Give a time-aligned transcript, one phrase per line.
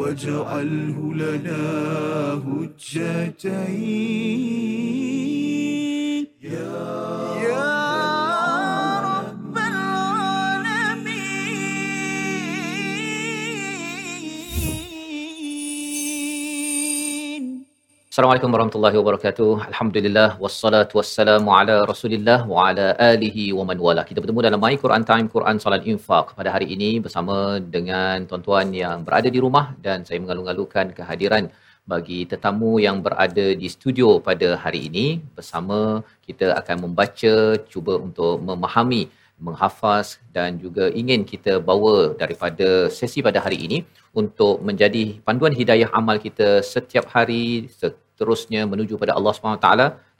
[0.00, 1.62] واجعله لنا
[2.46, 3.90] هجتين.
[18.10, 19.50] Assalamualaikum warahmatullahi wabarakatuh.
[19.70, 24.02] Alhamdulillah wassalatu wassalamu ala Rasulillah wa ala alihi wa man wala.
[24.08, 28.74] Kita bertemu dalam My Quran Time Quran Salat Infak pada hari ini bersama dengan tuan-tuan
[28.74, 31.54] yang berada di rumah dan saya mengalu-alukan kehadiran
[31.86, 35.06] bagi tetamu yang berada di studio pada hari ini
[35.38, 39.06] bersama kita akan membaca cuba untuk memahami
[39.46, 43.78] menghafaz dan juga ingin kita bawa daripada sesi pada hari ini
[44.20, 47.44] untuk menjadi panduan hidayah amal kita setiap hari
[47.80, 49.68] seterusnya menuju pada Allah SWT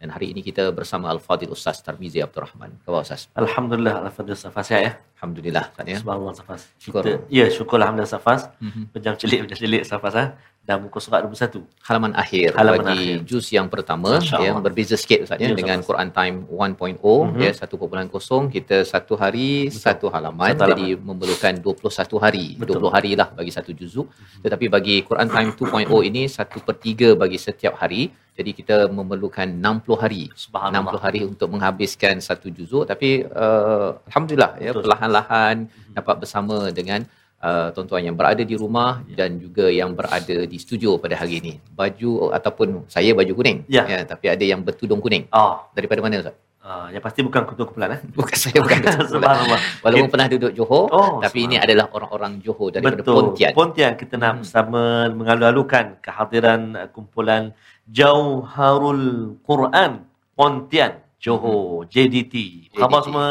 [0.00, 2.70] dan hari ini kita bersama Al-Fadhil Ustaz Tarmizi Abdul Rahman.
[2.84, 3.28] Khabar Ustaz?
[3.36, 4.78] Alhamdulillah Alhamdulillah Safas ya.
[4.86, 4.92] ya.
[5.20, 5.98] Alhamdulillah Ustaz ya.
[6.00, 6.62] Subhanallah Safas.
[6.84, 7.02] Syukur.
[7.04, 8.48] Kita, ya syukur Alhamdulillah Safas.
[8.64, 8.82] Mhm.
[8.96, 10.24] Pejam celik pejam celik Safas ha.
[10.60, 11.64] Dan muka surat 21.
[11.82, 13.26] Halaman akhir Halaman bagi akhir.
[13.26, 15.80] juz yang pertama Masya ya berbeza sikit Ustaz ya Ya, dengan.
[15.80, 17.40] Quran Time 1.0 Mhm.
[17.40, 20.70] ya 1.0 kita satu hari satu halaman Satu halaman.
[20.70, 22.76] jadi memerlukan 21 hari Betul.
[22.76, 27.16] 20 hari lah bagi satu juzuk tetapi bagi Quran Time 2.0 ini 1 per 3
[27.16, 30.92] bagi setiap hari jadi kita memerlukan 60 hari Subhanallah.
[30.92, 34.86] 60 hari untuk menghabiskan satu juzuk tapi uh, alhamdulillah ya Betul.
[34.86, 35.56] perlahan-lahan
[35.90, 37.02] dapat bersama dengan
[37.40, 39.24] uh, tuan-tuan yang berada di rumah Ya.
[39.24, 41.52] dan juga yang berada di studio pada hari ini.
[41.72, 43.84] Baju ataupun saya baju kuning Ya.
[44.04, 45.26] tapi ada yang bertudung kuning.
[45.32, 46.36] Oh, Daripada mana Ustaz?
[46.60, 48.00] uh, yang pasti bukan ketua kumpulan eh.
[48.20, 48.78] Bukan saya bukan.
[49.08, 49.60] Subhanallah.
[49.80, 53.16] Walaupun Kita- pernah duduk Johor Oh, tapi ini adalah orang-orang Johor daripada Betul.
[53.16, 53.50] Pontian.
[53.56, 54.40] Pontian kita nak Hmm.
[54.44, 57.56] bersama mengalu-alukan kehadiran uh, kumpulan
[57.88, 60.04] Jauharul Quran
[60.36, 62.34] Pontian Johor JDT.
[62.72, 63.28] Apa Khabar semua?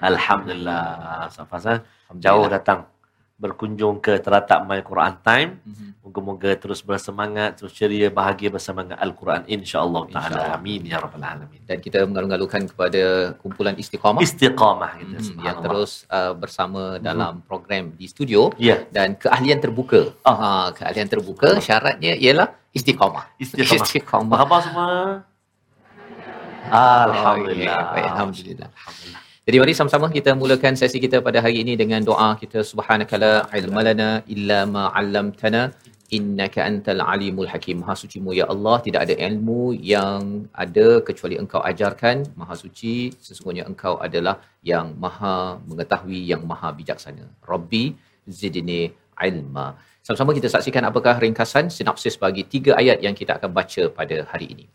[0.00, 1.28] Alhamdulillah.
[1.32, 1.80] Safas
[2.14, 2.22] Alhamdulillah.
[2.22, 2.80] Jauh datang
[3.34, 5.58] berkunjung ke teratak My Quran Time.
[5.66, 5.86] Mhm.
[6.06, 10.40] Moga-moga terus bersemangat, terus ceria, bahagia bersama dengan Al-Quran insya-Allah taala.
[10.54, 11.58] Amin ya rabbal alamin.
[11.66, 17.90] Dan kita mengalu-alukan kepada kumpulan Istiqamah Istiqamah kita Mhm, yang terus uh, bersama dalam program
[17.98, 20.12] di studio ya, dan keahlian terbuka.
[20.22, 20.36] Ah.
[20.38, 23.24] Ha, keahlian terbuka syaratnya ialah istiqamah.
[23.40, 23.82] Istiqamah.
[23.82, 24.30] istiqamah.
[24.30, 24.88] Apa khabar semua?
[26.70, 27.74] Alhamdulillah.
[27.74, 27.92] Oh, ya.
[27.96, 28.68] Baik, Alhamdulillah.
[28.70, 29.23] Alhamdulillah.
[29.44, 34.24] Jadi mari sama-sama kita mulakan sesi kita pada hari ini dengan doa kita subhanakala ilmalana
[34.34, 35.62] illa ma 'allamtana
[36.16, 37.76] innaka antal alimul hakim.
[37.82, 42.24] Maha sucimu ya Allah, tidak ada ilmu yang ada kecuali engkau ajarkan.
[42.40, 44.40] Maha suci, sesungguhnya engkau adalah
[44.72, 47.28] yang maha mengetahui, yang maha bijaksana.
[47.52, 47.84] Rabbi
[48.40, 48.82] zidni
[49.28, 49.76] ilma.
[50.00, 54.56] Sama-sama kita saksikan apakah ringkasan sinopsis bagi tiga ayat yang kita akan baca pada hari
[54.56, 54.66] ini.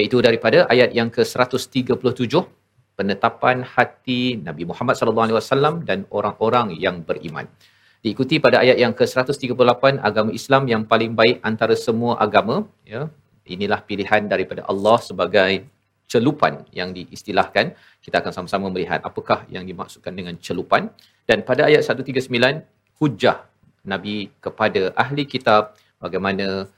[0.00, 2.63] Iaitu daripada ayat yang ke-137
[2.98, 7.46] penetapan hati Nabi Muhammad sallallahu alaihi wasallam dan orang-orang yang beriman.
[8.04, 13.08] Diikuti pada ayat yang ke-138 agama Islam yang paling baik antara semua agama, ya.
[13.44, 15.52] Inilah pilihan daripada Allah sebagai
[16.08, 17.76] celupan yang diistilahkan.
[18.04, 20.92] Kita akan sama-sama melihat apakah yang dimaksudkan dengan celupan
[21.28, 22.28] dan pada ayat 139
[23.00, 23.38] hujah
[23.84, 26.68] Nabi kepada ahli kitab bagaimana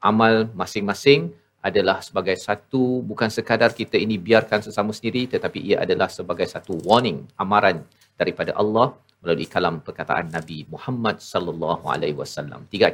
[0.00, 1.32] amal masing-masing
[1.68, 6.74] adalah sebagai satu bukan sekadar kita ini biarkan sesama sendiri tetapi ia adalah sebagai satu
[6.88, 7.86] warning amaran
[8.20, 12.66] daripada Allah melalui kalam perkataan Nabi Muhammad sallallahu alaihi wasallam.
[12.66, 12.90] Tiga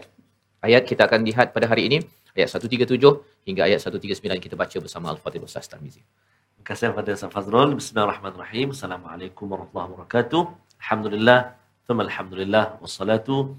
[0.61, 1.99] ayat kita akan lihat pada hari ini
[2.37, 3.01] ayat 137
[3.49, 6.05] hingga ayat 139 kita baca bersama Al-Fatihah Ustaz Tarmizi.
[6.05, 7.71] Terima kasih kepada Ustaz Fazrul.
[7.81, 8.77] Bismillahirrahmanirrahim.
[8.77, 10.43] Assalamualaikum warahmatullahi wabarakatuh.
[10.85, 11.41] Alhamdulillah.
[11.89, 12.65] Thumma alhamdulillah.
[12.85, 13.57] Wassalatu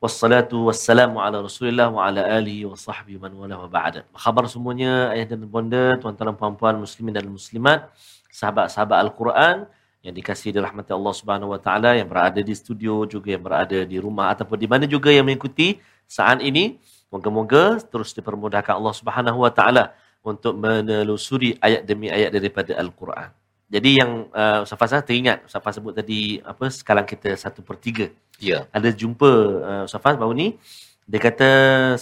[0.00, 4.08] wassalatu wassalamu ala Rasulillah wa ala alihi wa sahbihi man wala wa ba'da.
[4.16, 7.92] Khabar semuanya ayah dan bonda, tuan-tuan dan puan-puan muslimin dan muslimat,
[8.32, 9.68] sahabat-sahabat Al-Quran
[10.00, 14.00] yang dikasihi dirahmati Allah Subhanahu wa taala yang berada di studio juga yang berada di
[14.00, 15.76] rumah ataupun di mana juga yang mengikuti
[16.08, 16.80] saat ini.
[17.12, 19.92] Moga-moga terus dipermudahkan Allah Subhanahu wa taala
[20.24, 23.39] untuk menelusuri ayat demi ayat daripada Al-Quran.
[23.70, 27.78] Jadi yang uh, Ustaz Fazal teringat Ustaz Fazal sebut tadi apa sekarang kita satu per
[27.78, 28.10] tiga.
[28.42, 28.66] Ya.
[28.74, 29.30] Ada jumpa
[29.62, 30.58] uh, Ustaz Fazal baru ni
[31.06, 31.50] dia kata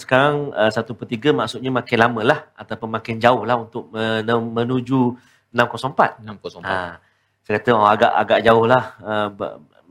[0.01, 4.53] sekarang uh, satu per tiga maksudnya makin lama lah ataupun makin jauh lah untuk men-
[4.53, 5.13] menuju
[5.53, 6.25] 604.
[6.25, 6.65] 604.
[6.65, 7.01] Ha,
[7.45, 9.29] saya kata oh, agak agak jauh lah uh,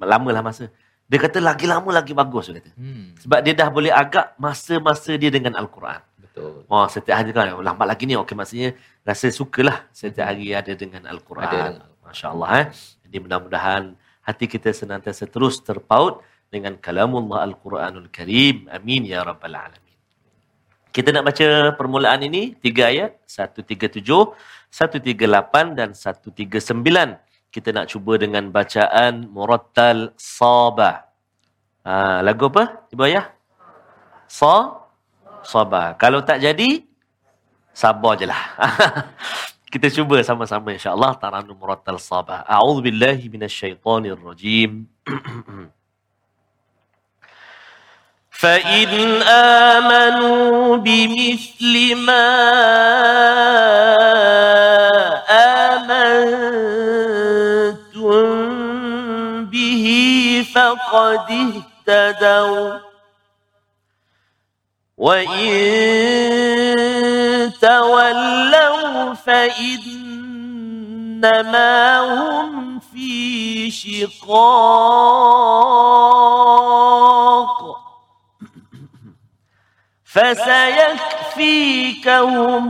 [0.03, 0.71] lama lah masa.
[1.09, 2.71] Dia kata lagi lama lagi bagus dia kata.
[2.75, 5.99] Hmm, Sebab dia dah boleh agak masa-masa dia dengan Al-Quran.
[6.39, 6.71] Betul.
[6.71, 8.15] Oh, setiap hari kan oh, lambat lagi ni.
[8.15, 11.43] Okey, maksudnya rasa sukalah setiap hari ada dengan Al-Quran.
[11.43, 12.07] Ada dengan Al-Quran.
[12.07, 12.49] Masya Allah.
[12.63, 12.67] Eh?
[13.05, 13.83] Jadi mudah-mudahan
[14.23, 18.71] hati kita senantiasa terus terpaut dengan kalamullah Al-Quranul Karim.
[18.73, 19.97] Amin ya Rabbal Alamin.
[20.89, 23.21] Kita nak baca permulaan ini, tiga ayat.
[23.29, 24.01] 137,
[24.73, 27.53] 138 dan 139.
[27.53, 31.05] Kita nak cuba dengan bacaan Murattal Sabah.
[31.85, 32.89] Ha, lagu apa?
[32.93, 33.33] Ibu Ayah?
[34.29, 34.78] Sa
[35.48, 35.96] sabar.
[36.00, 36.84] Kalau tak jadi
[37.74, 38.44] sabar je lah.
[39.74, 42.46] Kita cuba sama-sama insya-Allah taranum murattal sabar.
[42.46, 44.86] A'udzubillahi minasyaitonirrajim.
[48.44, 52.28] فإن آمنوا بمثل ما
[56.84, 58.26] آمنتم
[59.48, 59.86] به
[60.56, 62.87] فقد اهتدوا
[64.99, 65.49] وإن
[67.61, 70.01] تولوا فإنما
[72.01, 74.59] هم في شقاق
[80.13, 81.13] فسيكفيكهم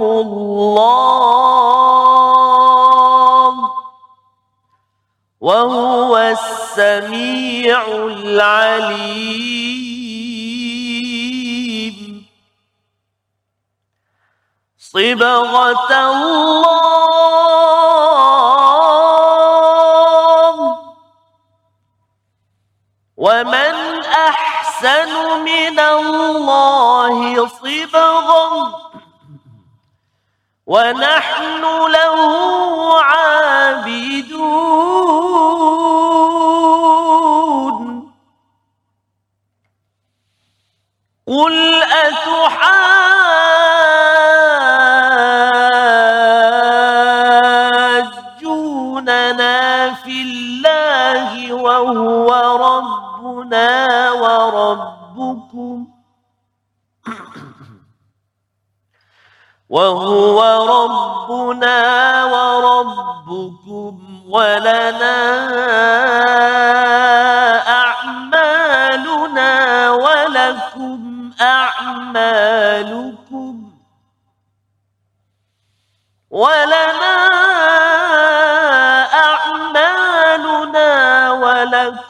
[0.02, 0.68] الله
[5.40, 9.87] وهو السميع العليم
[14.92, 16.78] صبغة الله.
[23.16, 23.74] ومن
[24.04, 25.10] أحسن
[25.44, 28.72] من الله صبغا
[30.66, 32.20] ونحن له
[33.02, 34.38] عابدون.
[41.26, 42.88] قل أتحاجوننا
[51.68, 52.28] وهو
[52.66, 55.86] ربنا وربكم
[59.76, 60.38] وهو
[60.76, 61.76] ربنا
[62.24, 63.94] وربكم
[64.28, 65.18] ولنا
[67.68, 69.50] أعمالنا
[69.90, 72.88] ولكم أعمالكم
[76.30, 76.87] ولنا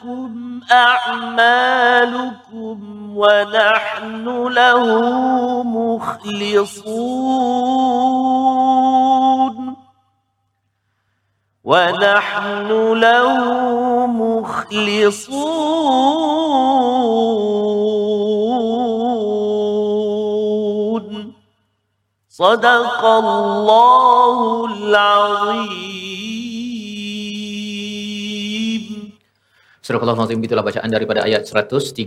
[0.03, 1.97] ولكم أعمالكم
[3.17, 4.83] ونحن له
[5.63, 6.95] مخلصون
[11.63, 13.45] ونحن له
[14.07, 15.33] مخلصون
[22.29, 25.98] صدق الله العظيم
[29.89, 31.97] Surah Al-Nazim itulah bacaan daripada ayat 137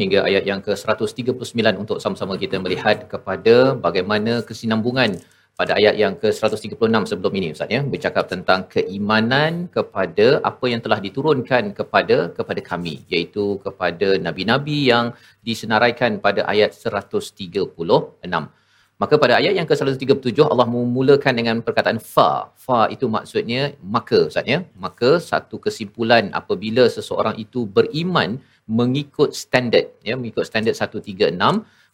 [0.00, 3.54] hingga ayat yang ke-139 untuk sama-sama kita melihat kepada
[3.86, 5.16] bagaimana kesinambungan
[5.56, 7.80] pada ayat yang ke-136 sebelum ini Ustaz ya.
[7.92, 15.16] Bercakap tentang keimanan kepada apa yang telah diturunkan kepada kepada kami iaitu kepada nabi-nabi yang
[15.40, 18.59] disenaraikan pada ayat 136
[19.00, 22.52] Maka pada ayat yang ke-137 Allah memulakan dengan perkataan fa.
[22.64, 24.58] Fa itu maksudnya maka Ustaz ya.
[24.84, 28.36] Maka satu kesimpulan apabila seseorang itu beriman
[28.78, 31.34] mengikut standard ya mengikut standard 136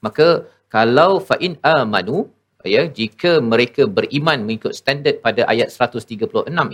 [0.05, 0.29] maka
[0.75, 2.29] kalau fa in amanu
[2.75, 6.29] ya jika mereka beriman mengikut standard pada ayat 136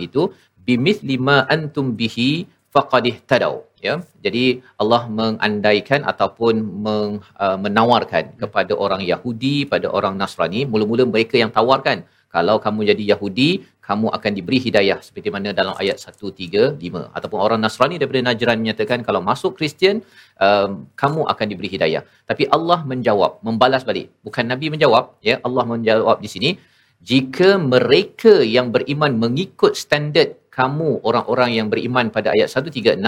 [0.07, 0.21] itu
[0.67, 2.31] bimithli ma antum bihi
[2.73, 3.53] faqad ihtadaw
[3.87, 3.95] ya.
[4.25, 4.45] Jadi
[4.81, 6.55] Allah mengandaikan ataupun
[6.85, 7.11] meng,
[7.43, 11.99] uh, menawarkan kepada orang Yahudi pada orang Nasrani mula-mula mereka yang tawarkan
[12.35, 13.49] kalau kamu jadi Yahudi
[13.87, 16.81] kamu akan diberi hidayah seperti mana dalam ayat 135
[17.17, 20.01] ataupun orang Nasrani daripada Najran menyatakan kalau masuk Kristian
[20.45, 22.01] um, kamu akan diberi hidayah.
[22.29, 24.07] Tapi Allah menjawab membalas balik.
[24.25, 25.35] Bukan nabi menjawab ya.
[25.47, 26.49] Allah menjawab di sini
[27.11, 33.01] jika mereka yang beriman mengikut standard kamu orang-orang yang beriman pada ayat 136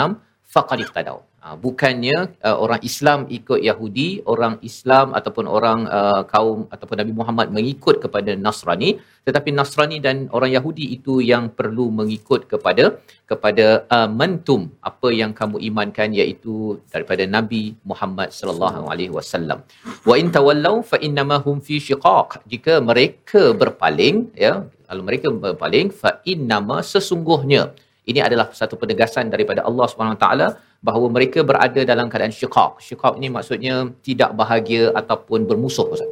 [0.56, 1.18] faqad ihtadaw.
[1.46, 7.14] Ha, bukannya uh, orang Islam ikut Yahudi, orang Islam ataupun orang uh, kaum ataupun Nabi
[7.20, 8.90] Muhammad mengikut kepada Nasrani,
[9.28, 12.98] tetapi Nasrani dan orang Yahudi itu yang perlu mengikut kepada
[13.32, 19.62] kepada uh, mentum apa yang kamu imankan iaitu daripada Nabi Muhammad sallallahu alaihi wasallam.
[20.10, 22.42] Wa in tawallaw fa innama hum fi shiqaq.
[22.54, 27.64] Jika mereka berpaling ya, kalau mereka berpaling fa innama sesungguhnya
[28.12, 29.88] ini adalah satu penegasan daripada Allah
[30.24, 30.48] taala
[30.88, 32.72] bahawa mereka berada dalam keadaan syiqaq.
[32.88, 33.76] Syiqaq ini maksudnya
[34.08, 36.12] tidak bahagia ataupun bermusuh Ustaz.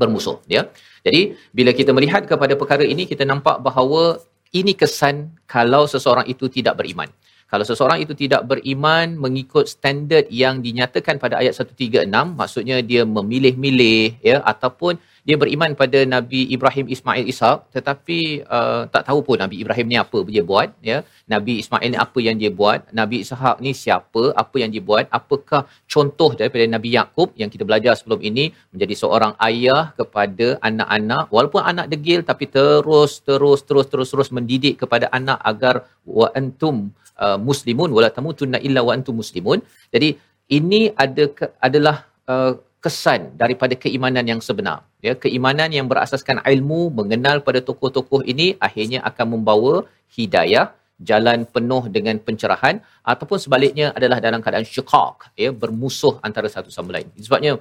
[0.00, 0.62] Bermusuh ya.
[1.06, 4.18] Jadi bila kita melihat kepada perkara ini kita nampak bahawa
[4.50, 7.06] ini kesan kalau seseorang itu tidak beriman.
[7.54, 14.18] Kalau seseorang itu tidak beriman mengikut standard yang dinyatakan pada ayat 136, maksudnya dia memilih-milih
[14.26, 18.18] ya ataupun dia beriman pada Nabi Ibrahim Ismail Ishak tetapi
[18.56, 20.98] uh, tak tahu pun Nabi Ibrahim ni apa dia buat ya.
[21.34, 25.08] Nabi Ismail ni apa yang dia buat Nabi Ishak ni siapa apa yang dia buat
[25.18, 25.62] apakah
[25.94, 31.64] contoh daripada Nabi Yakub yang kita belajar sebelum ini menjadi seorang ayah kepada anak-anak walaupun
[31.72, 35.74] anak degil tapi terus terus terus terus terus mendidik kepada anak agar
[36.18, 36.76] wa antum
[37.24, 39.64] uh, muslimun wala tamutunna illa wa antum muslimun.
[39.94, 40.10] Jadi
[40.58, 41.24] ini ada
[41.66, 41.96] adalah
[42.28, 42.52] uh,
[42.84, 44.78] kesan daripada keimanan yang sebenar.
[45.06, 49.74] Ya keimanan yang berasaskan ilmu mengenal pada tokoh-tokoh ini akhirnya akan membawa
[50.16, 50.66] hidayah
[51.10, 52.76] jalan penuh dengan pencerahan
[53.12, 57.08] ataupun sebaliknya adalah dalam keadaan syikak ya bermusuh antara satu sama lain.
[57.26, 57.52] Sebabnya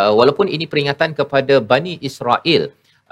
[0.00, 2.62] uh, walaupun ini peringatan kepada Bani Israel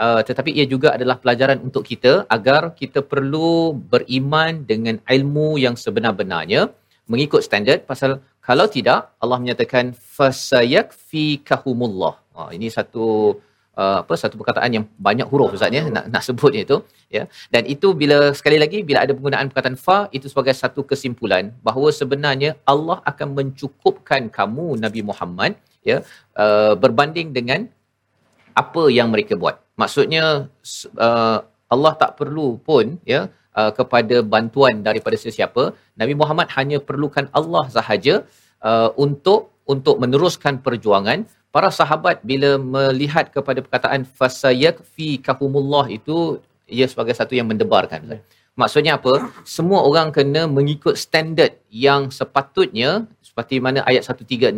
[0.05, 5.77] uh, tetapi ia juga adalah pelajaran untuk kita agar kita perlu beriman dengan ilmu yang
[5.85, 6.63] sebenar-benarnya
[7.13, 8.13] mengikut standard pasal
[8.49, 9.85] kalau tidak Allah menyatakan
[10.17, 12.15] fasayakfikahumullah.
[12.37, 13.07] Ha, ini satu
[13.81, 16.77] uh, apa satu perkataan yang banyak huruf ustaz ya nak nak sebutnya itu
[17.17, 17.23] ya.
[17.55, 21.89] Dan itu bila sekali lagi bila ada penggunaan perkataan fa itu sebagai satu kesimpulan bahawa
[22.01, 25.53] sebenarnya Allah akan mencukupkan kamu Nabi Muhammad
[25.91, 25.99] ya
[26.45, 27.61] uh, berbanding dengan
[28.63, 29.57] apa yang mereka buat.
[29.83, 30.25] Maksudnya
[31.07, 31.39] uh,
[31.75, 33.21] Allah tak perlu pun ya
[33.59, 35.65] uh, kepada bantuan daripada sesiapa
[36.01, 38.15] Nabi Muhammad hanya perlukan Allah sahaja
[38.69, 39.41] uh, untuk
[39.75, 41.29] untuk meneruskan perjuangan.
[41.57, 46.17] Para sahabat bila melihat kepada perkataan fasayak fi kahumullah itu
[46.77, 48.21] ia sebagai satu yang mendebarkan
[48.61, 49.31] maksudnya apa?
[49.57, 54.51] Semua orang kena mengikut standard yang sepatutnya seperti mana ayat 136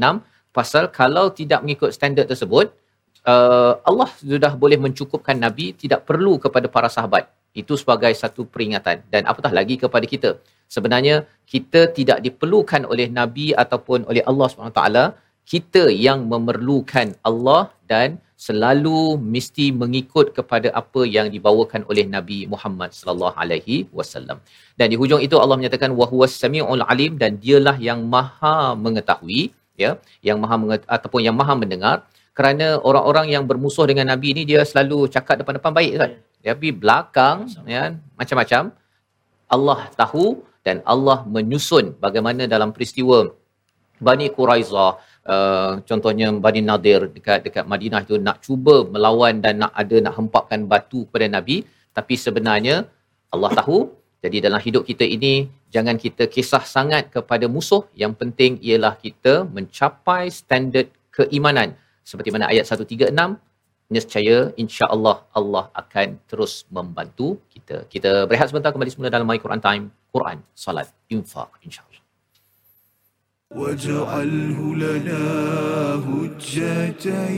[0.57, 2.73] pasal kalau tidak mengikut standard tersebut
[3.28, 9.02] uh, Allah sudah boleh mencukupkan nabi tidak perlu kepada para sahabat itu sebagai satu peringatan
[9.12, 10.30] dan apatah lagi kepada kita
[10.71, 14.83] sebenarnya kita tidak diperlukan oleh nabi ataupun oleh Allah SWT
[15.52, 22.90] kita yang memerlukan Allah dan selalu mesti mengikut kepada apa yang dibawakan oleh Nabi Muhammad
[22.99, 24.38] sallallahu alaihi wasallam.
[24.78, 29.42] Dan di hujung itu Allah menyatakan wa huwas samiul alim dan dialah yang maha mengetahui
[29.76, 29.90] ya,
[30.28, 31.97] yang maha menget- ataupun yang maha mendengar
[32.38, 36.11] kerana orang-orang yang bermusuh dengan Nabi ini dia selalu cakap depan-depan baik kan.
[36.40, 38.73] Tapi belakang ya macam-macam.
[39.50, 43.35] Allah tahu dan Allah menyusun bagaimana dalam peristiwa
[44.00, 44.92] Bani Quraizah.
[45.30, 50.14] Uh, contohnya Bani Nadir dekat dekat Madinah itu nak cuba melawan dan nak ada nak
[50.16, 51.56] hempapkan batu kepada Nabi.
[51.92, 52.88] Tapi sebenarnya
[53.35, 53.78] Allah tahu.
[54.20, 57.82] Jadi dalam hidup kita ini jangan kita kisah sangat kepada musuh.
[58.02, 61.76] Yang penting ialah kita mencapai standard keimanan.
[62.04, 63.12] Seperti mana ayat 136
[63.94, 69.62] nescaya insya-Allah Allah akan terus membantu kita kita berehat sebentar kembali semula dalam My Quran
[69.62, 71.96] Time Quran salat infak insya-Allah
[73.55, 75.25] واجعله لنا
[76.08, 77.36] هجتين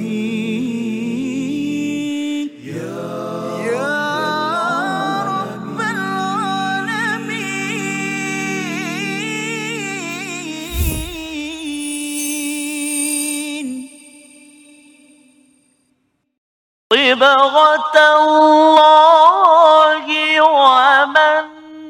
[2.63, 3.20] يا يا
[17.12, 20.06] صبغة الله
[20.40, 21.44] ومن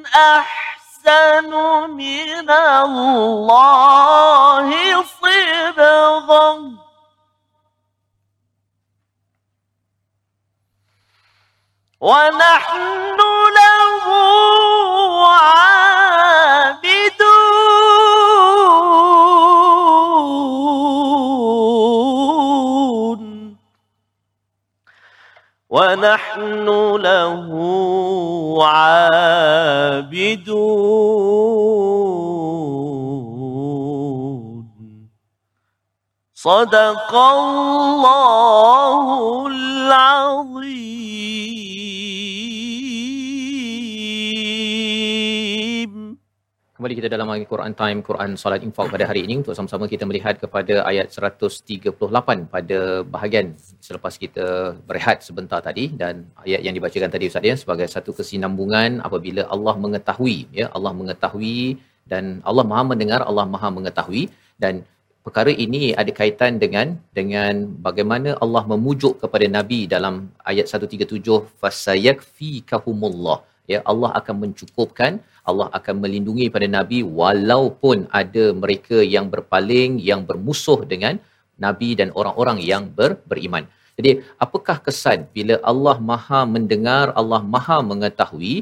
[0.07, 1.51] أحسن
[1.91, 3.39] من الله
[5.23, 6.73] صبغا
[12.01, 13.19] ونحن
[13.59, 14.05] له
[15.29, 15.82] عابدون
[25.73, 26.69] ونحن
[27.01, 27.49] له
[28.61, 29.33] عابدون.
[36.35, 39.07] صدق الله
[39.47, 40.92] العظيم.
[46.83, 50.35] Kembali kita dalam Al-Quran Time, Quran Salat Infak pada hari ini untuk sama-sama kita melihat
[50.43, 51.95] kepada ayat 138
[52.55, 53.55] pada bahagian
[53.87, 54.47] selepas kita
[54.89, 59.75] berehat sebentar tadi dan ayat yang dibacakan tadi Ustaz ya sebagai satu kesinambungan apabila Allah
[59.85, 61.79] mengetahui ya Allah mengetahui
[62.11, 64.23] dan Allah Maha mendengar, Allah Maha mengetahui
[64.59, 64.83] dan
[65.23, 71.31] perkara ini ada kaitan dengan dengan bagaimana Allah memujuk kepada Nabi dalam ayat 137
[71.63, 73.39] fasayakfikahumullah.
[73.71, 80.23] Ya Allah akan mencukupkan Allah akan melindungi pada nabi walaupun ada mereka yang berpaling yang
[80.29, 81.19] bermusuh dengan
[81.65, 83.67] nabi dan orang-orang yang ber, beriman.
[83.99, 84.11] Jadi
[84.45, 88.55] apakah kesan bila Allah Maha mendengar, Allah Maha mengetahui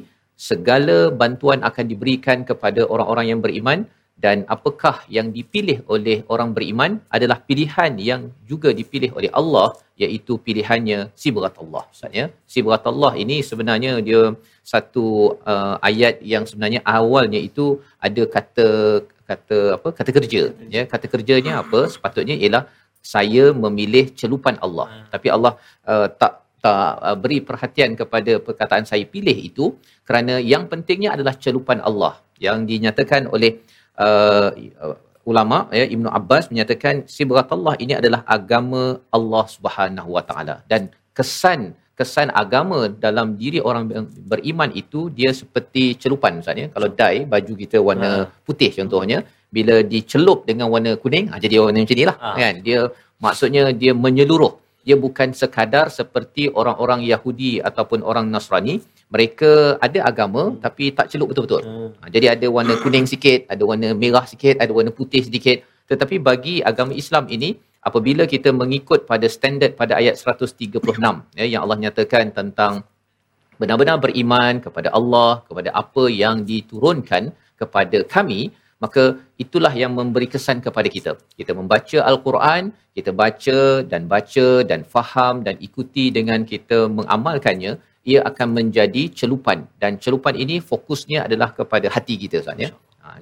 [0.48, 3.78] segala bantuan akan diberikan kepada orang-orang yang beriman
[4.24, 9.68] dan apakah yang dipilih oleh orang beriman adalah pilihan yang juga dipilih oleh Allah
[10.04, 14.22] iaitu pilihannya sibratullah maksudnya sibratullah ini sebenarnya dia
[14.72, 15.06] satu
[15.52, 17.66] uh, ayat yang sebenarnya awalnya itu
[18.08, 18.68] ada kata
[19.30, 19.88] kata apa?
[19.98, 20.42] Kata kerja
[20.74, 20.82] ya?
[20.92, 21.80] Kata kerjanya apa?
[21.94, 22.64] Sepatutnya ialah
[23.14, 24.88] saya memilih celupan Allah.
[25.14, 25.52] Tapi Allah
[25.92, 26.32] uh, tak
[26.64, 29.64] tak uh, beri perhatian kepada perkataan saya pilih itu
[30.08, 32.14] kerana yang pentingnya adalah celupan Allah
[32.46, 33.79] yang dinyatakan oleh uh,
[35.30, 38.82] ulama ya Ibnu Abbas menyatakan sibratullah ini adalah agama
[39.16, 40.56] Allah Subhanahu Wa Taala.
[40.70, 40.88] Dan
[41.18, 41.60] kesan
[42.00, 43.84] kesan agama dalam diri orang
[44.30, 48.10] beriman itu dia seperti celupan misalnya kalau dye baju kita warna
[48.48, 49.18] putih contohnya
[49.56, 52.36] bila dicelup dengan warna kuning ha, jadi warna macam inilah Ah.
[52.40, 52.54] kan.
[52.66, 52.88] Dia
[53.24, 54.52] maksudnya dia menyeluruh
[54.86, 58.80] dia bukan sekadar seperti orang-orang Yahudi ataupun orang Nasrani
[59.12, 61.90] mereka ada agama tapi tak celup betul-betul Hmm.
[62.00, 65.62] Ha, jadi ada warna kuning sikit, ada warna merah sikit, ada warna putih sedikit.
[65.90, 70.78] Tetapi bagi agama Islam ini, apabila kita mengikut pada standard pada ayat 136
[71.38, 72.86] ya, yang Allah nyatakan tentang
[73.60, 78.40] benar-benar beriman kepada Allah, kepada apa yang diturunkan kepada kami,
[78.84, 79.04] maka
[79.42, 81.12] itulah yang memberi kesan kepada kita.
[81.38, 83.58] Kita membaca Al-Quran, kita baca
[83.90, 87.72] dan baca dan faham dan ikuti dengan kita mengamalkannya,
[88.10, 89.68] ia akan menjadi celupan.
[89.82, 92.70] Dan celupan ini fokusnya adalah kepada hati kita Ustaz ya.
[93.04, 93.20] Ha,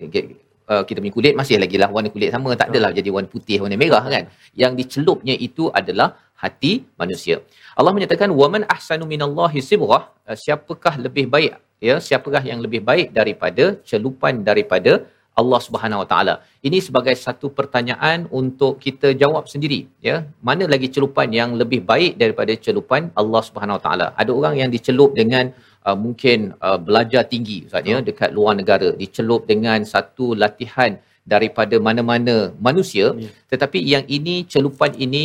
[0.72, 3.58] uh, kita punya kulit masih lagi lah warna kulit sama tak adalah jadi warna putih
[3.64, 4.24] warna merah kan.
[4.62, 6.08] Yang dicelupnya itu adalah
[6.42, 7.42] hati manusia.
[7.78, 10.02] Allah menyatakan waman ahsanu minallahi sibrah.
[10.28, 11.52] Uh, siapakah lebih baik
[11.88, 11.96] ya?
[12.08, 14.92] Siapakah yang lebih baik daripada celupan daripada
[15.40, 16.34] Allah Subhanahu Wa Taala.
[16.68, 20.16] Ini sebagai satu pertanyaan untuk kita jawab sendiri, ya.
[20.48, 24.06] Mana lagi celupan yang lebih baik daripada celupan Allah Subhanahu Wa Taala?
[24.22, 25.44] Ada orang yang dicelup dengan
[25.88, 30.92] uh, mungkin uh, belajar tinggi Ustaz ya dekat luar negara, dicelup dengan satu latihan
[31.32, 33.28] daripada mana-mana manusia Ya.
[33.52, 35.24] tetapi yang ini celupan ini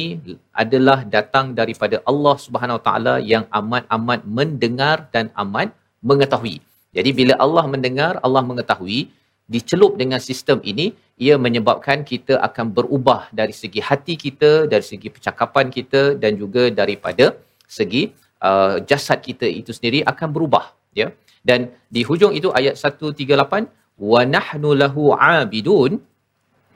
[0.63, 5.71] adalah datang daripada Allah Subhanahu Wa Taala yang amat-amat mendengar dan amat
[6.09, 6.55] mengetahui.
[6.97, 8.99] Jadi bila Allah mendengar, Allah mengetahui,
[9.47, 10.95] dicelup dengan sistem ini
[11.25, 16.63] ia menyebabkan kita akan berubah dari segi hati kita, dari segi percakapan kita dan juga
[16.79, 17.25] daripada
[17.67, 18.03] segi
[18.41, 21.09] uh, jasad kita itu sendiri akan berubah ya.
[21.43, 23.67] Dan di hujung itu ayat 138
[24.11, 25.99] wa nahnu lahu abidun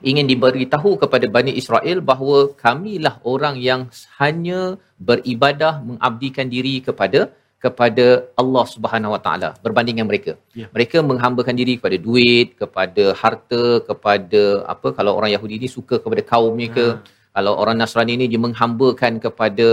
[0.08, 3.80] ingin diberitahu kepada Bani Israel bahawa kamilah orang yang
[4.22, 4.60] hanya
[5.08, 8.06] beribadah mengabdikan diri kepada kepada
[8.40, 10.32] Allah Subhanahu Wa Taala berbanding dengan mereka.
[10.60, 10.66] Ya.
[10.74, 14.42] Mereka menghambakan diri kepada duit, kepada harta, kepada
[14.74, 17.00] apa kalau orang Yahudi ni suka kepada kaumnya ke, Ha.
[17.36, 19.68] kalau orang Nasrani ni dia menghambakan kepada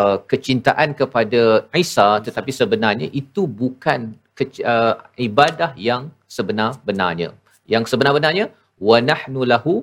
[0.00, 1.42] uh, kecintaan kepada
[1.84, 4.00] Isa tetapi sebenarnya itu bukan
[4.38, 4.94] ke, uh,
[5.28, 6.02] ibadah yang
[6.36, 7.30] sebenar-benarnya.
[7.74, 8.46] Yang sebenar-benarnya
[8.88, 9.74] wa nahnu lahu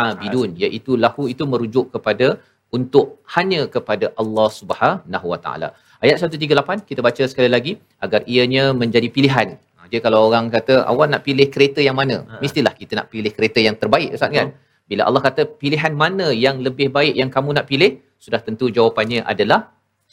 [0.00, 2.28] abidun iaitu lahu itu merujuk kepada
[2.76, 5.68] untuk hanya kepada Allah Subhanahu Wa Taala.
[6.04, 7.72] Ayat 138 kita baca sekali lagi
[8.04, 9.48] agar ianya menjadi pilihan.
[9.76, 12.16] Ha, Dia kalau orang kata awak nak pilih kereta yang mana?
[12.30, 12.40] Ha.
[12.44, 14.48] Mestilah kita nak pilih kereta yang terbaik Ustaz kan?
[14.90, 17.90] Bila Allah kata pilihan mana yang lebih baik yang kamu nak pilih,
[18.24, 19.60] sudah tentu jawapannya adalah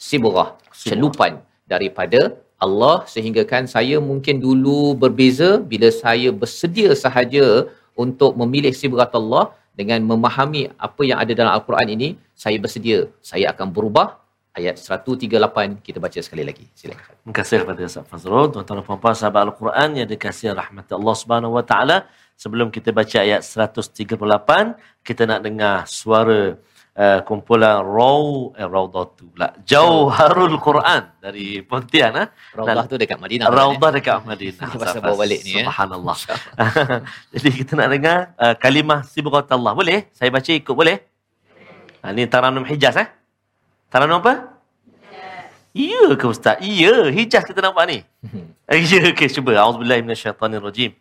[0.06, 1.38] sibrah, celupan
[1.72, 2.20] daripada
[2.66, 7.46] Allah sehingga kan saya mungkin dulu berbeza bila saya bersedia sahaja
[7.94, 9.44] untuk memilih sibrat Allah
[9.78, 13.10] dengan memahami apa yang ada dalam Al-Quran ini, saya bersedia.
[13.30, 14.22] Saya akan berubah.
[14.54, 16.70] Ayat 138 kita baca sekali lagi.
[16.78, 17.18] Silakan.
[17.18, 21.58] Terima kasih kepada Ustaz Fazrul, tuan-tuan dan puan-puan sahabat Al-Quran yang dikasihi rahmat Allah Subhanahu
[21.58, 21.96] Wa Taala.
[22.38, 24.14] Sebelum kita baca ayat 138,
[25.02, 26.54] kita nak dengar suara
[26.94, 29.50] uh, kumpulan Raw eh Raudatu pula.
[29.66, 32.26] Jauharul Quran dari Pontian ah.
[32.54, 33.50] Raudah tu dekat Madinah.
[33.50, 34.70] Raudah dekat Madinah.
[34.82, 35.66] Pasal bawa balik ni, eh.
[35.66, 36.16] Subhanallah.
[37.34, 39.74] Jadi kita nak dengar uh, kalimah sibghatullah.
[39.74, 40.06] Boleh?
[40.14, 41.02] Saya baca ikut boleh?
[42.06, 43.08] Ha, ni Taranum Hijaz eh?
[43.94, 44.58] Taranum apa?
[45.70, 46.58] Ya ke Ustaz?
[46.58, 48.02] Ya, Hijaz kita nampak ni.
[48.66, 49.54] Ya, okey cuba.
[49.60, 50.96] Auzubillahi minasyaitanirrajim.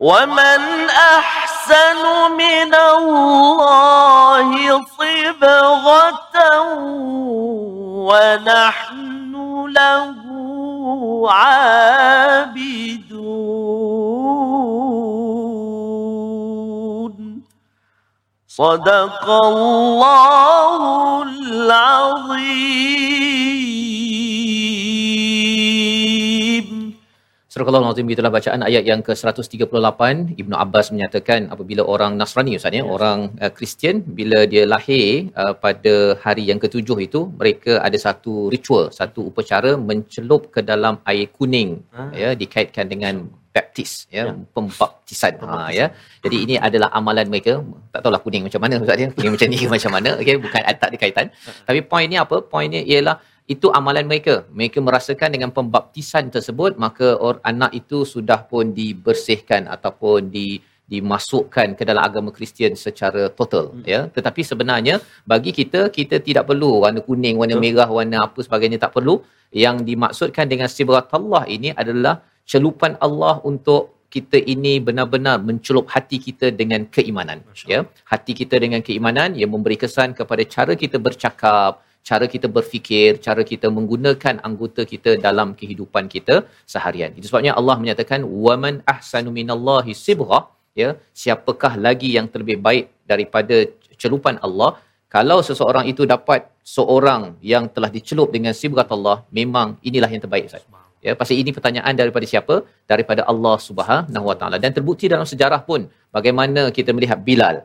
[0.00, 4.50] ومن أحسن من الله
[4.94, 6.34] صبغة
[8.06, 9.34] ونحن
[9.74, 10.18] له
[11.30, 12.68] عابدون.
[18.48, 22.97] صدق الله العظيم.
[27.58, 30.00] Surah Al-Azim itulah bacaan ayat yang ke-138
[30.42, 35.54] Ibnu Abbas menyatakan apabila orang Nasrani Ustaz ya, orang uh, Kristian bila dia lahir uh,
[35.64, 41.26] pada hari yang ketujuh itu mereka ada satu ritual, satu upacara mencelup ke dalam air
[41.36, 42.10] kuning Ah.
[42.22, 43.14] ya dikaitkan dengan
[43.50, 44.32] baptis ya, Ya.
[44.54, 45.86] pembaptisan ha ya.
[46.22, 47.58] Jadi ini adalah amalan mereka.
[47.90, 49.08] Tak tahulah kuning macam mana Ustaz ya.
[49.16, 51.26] Kuning macam ni macam mana okey bukan tak ada kaitan.
[51.66, 52.38] Tapi poinnya apa?
[52.52, 53.16] Poinnya ialah
[53.48, 54.44] itu amalan mereka.
[54.52, 61.76] Mereka merasakan dengan pembaptisan tersebut maka or, anak itu sudah pun dibersihkan ataupun di dimasukkan
[61.78, 63.84] ke dalam agama Kristian secara total Hmm.
[63.92, 64.94] ya tetapi sebenarnya
[65.32, 67.64] bagi kita kita tidak perlu warna kuning warna Betul.
[67.64, 69.20] merah warna apa sebagainya tak perlu
[69.64, 72.14] yang dimaksudkan dengan sibratullah ini adalah
[72.48, 77.80] celupan Allah untuk kita ini benar-benar mencelup hati kita dengan keimanan Masya ya
[78.12, 83.42] hati kita dengan keimanan yang memberi kesan kepada cara kita bercakap cara kita berfikir cara
[83.50, 86.36] kita menggunakan anggota kita dalam kehidupan kita
[86.72, 87.10] seharian.
[87.18, 90.42] Itu sebabnya Allah menyatakan waman ahsanu minallahi sibghah
[90.82, 90.90] ya
[91.22, 93.56] siapakah lagi yang terlebih baik daripada
[94.02, 94.70] celupan Allah?
[95.16, 96.40] Kalau seseorang itu dapat
[96.76, 100.64] seorang yang telah dicelup dengan sibghat Allah memang inilah yang terbaik Ustaz.
[101.06, 102.54] Ya pasti ini pertanyaan daripada siapa?
[102.92, 104.56] Daripada Allah Subhanahu Wa Taala.
[104.64, 105.80] Dan terbukti dalam sejarah pun
[106.16, 107.56] bagaimana kita melihat Bilal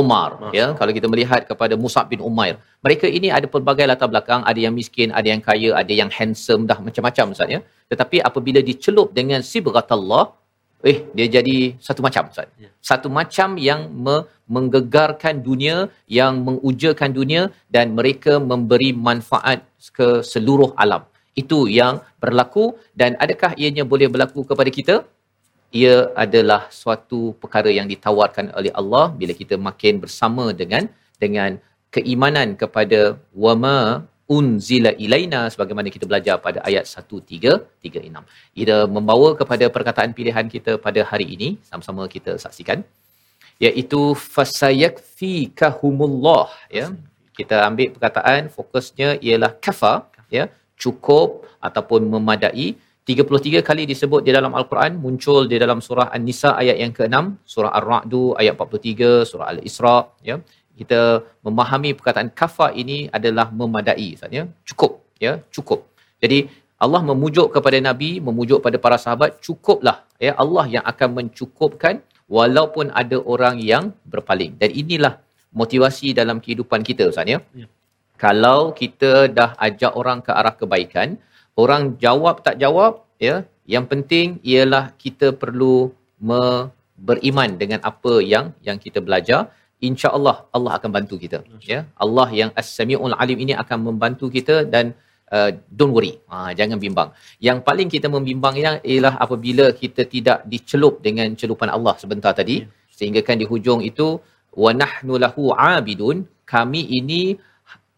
[0.00, 0.66] Omar ya.
[0.78, 4.74] Kalau kita melihat kepada Musab bin Umair mereka ini ada pelbagai latar belakang ada yang
[4.80, 7.60] miskin ada yang kaya ada yang handsome dah macam-macam Ustaz ya.
[7.92, 10.24] Tetapi apabila dicelup dengan sibghatullah
[10.90, 12.48] eh dia jadi satu macam Ustaz.
[12.64, 12.70] Ya.
[12.90, 14.24] satu macam yang me-
[14.54, 15.76] menggegarkan dunia
[16.18, 17.42] yang mengujakan dunia
[17.74, 19.60] dan mereka memberi manfaat
[19.98, 21.02] ke seluruh alam.
[21.42, 22.64] Itu yang berlaku
[23.00, 24.94] dan adakah ianya boleh berlaku kepada kita
[25.78, 30.82] ia adalah suatu perkara yang ditawarkan oleh Allah bila kita makin bersama dengan
[31.22, 31.50] dengan
[31.94, 33.00] keimanan kepada
[33.44, 33.78] wama
[34.36, 38.22] unzila ilaina sebagaimana kita belajar pada ayat 1336.
[38.62, 42.78] Ia membawa kepada perkataan pilihan kita pada hari ini sama-sama kita saksikan
[43.66, 44.00] iaitu
[44.34, 46.46] fasayakfikahumullah
[46.78, 46.86] ya.
[47.38, 49.94] Kita ambil perkataan fokusnya ialah kafa
[50.36, 50.44] ya,
[50.82, 51.28] cukup
[51.66, 52.68] ataupun memadai
[53.10, 57.16] 33 kali disebut di dalam Al-Quran muncul di dalam surah An-Nisa ayat yang ke-6,
[57.52, 59.96] surah Ar-Ra'du ayat 43, surah Al-Isra
[60.30, 60.36] ya.
[60.80, 61.00] Kita
[61.46, 64.44] memahami perkataan kafa ini adalah memadai Ustaz ya.
[64.68, 64.92] Cukup
[65.24, 65.80] ya, cukup.
[66.22, 66.38] Jadi
[66.84, 72.00] Allah memujuk kepada Nabi, memujuk pada para sahabat, cukuplah ya Allah yang akan mencukupkan
[72.36, 74.52] walaupun ada orang yang berpaling.
[74.60, 75.14] Dan inilah
[75.60, 77.40] motivasi dalam kehidupan kita Ustaz ya.
[77.60, 77.66] Ya.
[78.24, 81.08] Kalau kita dah ajak orang ke arah kebaikan,
[81.62, 82.92] orang jawab tak jawab
[83.26, 83.36] ya,
[83.74, 85.74] yang penting ialah kita perlu
[86.28, 86.68] me-
[87.08, 89.40] beriman dengan apa yang yang kita belajar.
[89.88, 91.38] insya-Allah Allah akan bantu kita
[91.72, 91.78] ya.
[92.04, 94.92] Allah yang as-sami'ul alim ini akan membantu kita dan
[95.36, 96.12] uh, don't worry.
[96.30, 97.08] Ha, jangan bimbang.
[97.46, 102.68] Yang paling kita membimbang ialah apabila kita tidak dicelup dengan celupan Allah sebentar tadi Ya.
[102.96, 104.08] sehingga kan di hujung itu
[104.64, 106.16] wa nahnu lahu abidun.
[106.52, 107.22] Kami ini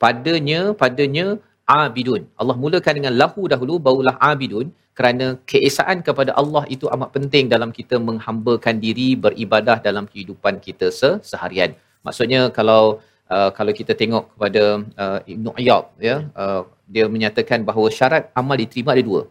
[0.03, 1.27] padanya padanya
[1.75, 2.23] abidun.
[2.41, 4.69] Allah mulakan dengan lahu dahulu barulah abidun.
[4.99, 10.93] Kerana keesaan kepada Allah itu amat penting dalam kita menghambakan diri beribadah dalam kehidupan kita
[11.01, 11.73] se- seharian.
[12.07, 13.01] Maksudnya kalau
[13.33, 14.63] uh, kalau kita tengok kepada
[15.03, 16.63] uh, Ibnu Iyad ya uh,
[16.95, 19.23] dia menyatakan bahawa syarat amal diterima ada dua.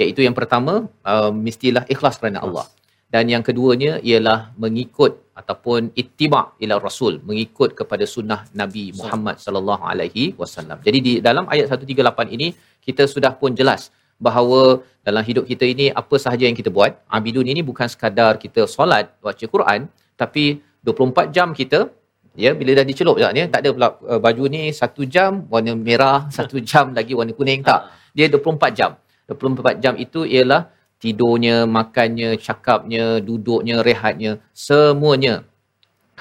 [0.00, 2.64] Iaitu yang pertama uh, mestilah ikhlas kerana Allah
[3.14, 9.84] dan yang keduanya ialah mengikut ataupun ittiba ila rasul mengikut kepada sunnah Nabi Muhammad sallallahu
[9.92, 10.78] alaihi wasallam.
[10.86, 12.48] Jadi di dalam ayat 138 ini
[12.86, 13.90] kita sudah pun jelas
[14.26, 14.60] bahawa
[15.06, 19.04] dalam hidup kita ini apa sahaja yang kita buat abidun ini bukan sekadar kita solat
[19.26, 19.88] baca Quran
[20.22, 20.44] tapi
[20.84, 21.88] 24 jam kita
[22.44, 25.72] ya bila dah dicelup tak ya tak ada pula uh, baju ni satu jam warna
[25.88, 27.90] merah satu jam lagi warna kuning tak.
[28.16, 28.92] Dia 24 jam.
[29.30, 30.66] 24 jam itu ialah
[31.02, 34.32] tidurnya makannya cakapnya duduknya rehatnya
[34.66, 35.34] semuanya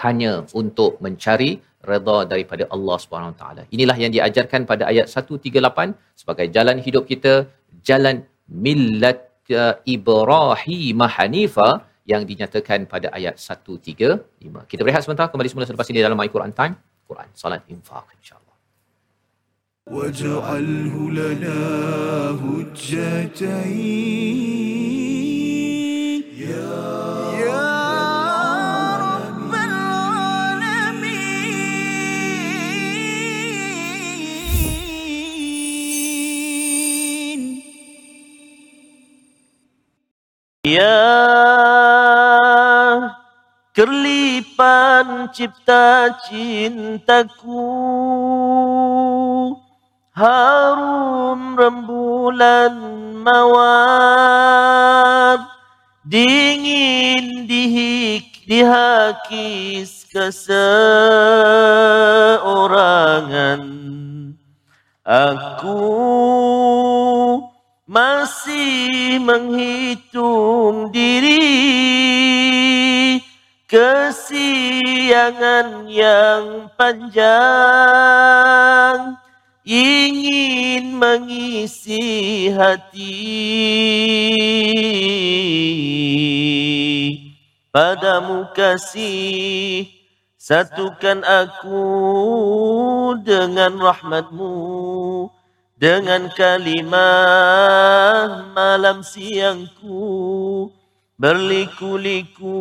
[0.03, 1.51] hanya untuk mencari
[1.89, 3.63] redha daripada Allah Subhanahu taala.
[3.75, 7.33] Inilah yang diajarkan pada ayat 138 sebagai jalan hidup kita,
[7.89, 9.19] jalan millat
[9.61, 11.69] uh, Ibrahim Hanifa
[12.11, 14.71] yang dinyatakan pada ayat 135.
[14.71, 16.73] Kita berehat sebentar kembali semula selepas ini dalam My Quran Time,
[17.09, 18.48] Quran Salat Infaq insya-Allah.
[19.90, 21.60] واجعله لنا
[25.54, 26.74] هجتين يا
[29.04, 29.52] رب
[36.24, 37.62] العالمين
[40.64, 40.96] Ya
[43.76, 47.60] kerlipan cipta cintaku
[50.19, 52.75] Harum rembulan
[53.23, 54.59] mawar
[56.03, 60.83] Dingin dihik dihakis keseorangan.
[65.07, 65.87] Aku
[67.87, 71.47] masih menghitung diri
[73.71, 74.67] kesiangan
[75.87, 77.69] yang panjang
[79.67, 83.15] ingin mengisi hati.
[87.69, 89.85] Padamu kasih
[90.39, 91.85] satukan aku
[93.21, 94.57] dengan rahmatmu.
[95.79, 96.99] Dengan kalimah
[98.51, 100.67] malam siangku
[101.15, 102.59] berliku-liku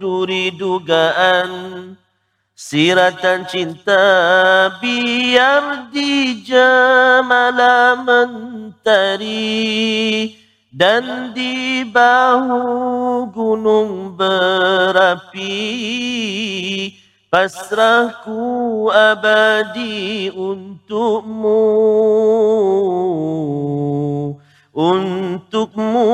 [0.00, 1.92] duri dugaan
[2.62, 3.98] siratan cinta
[4.78, 9.50] biar di jamala mentari
[10.70, 15.58] dan di bahu gunung berapi.
[17.32, 21.64] Pasrahku abadi untukmu
[24.72, 26.11] Untukmu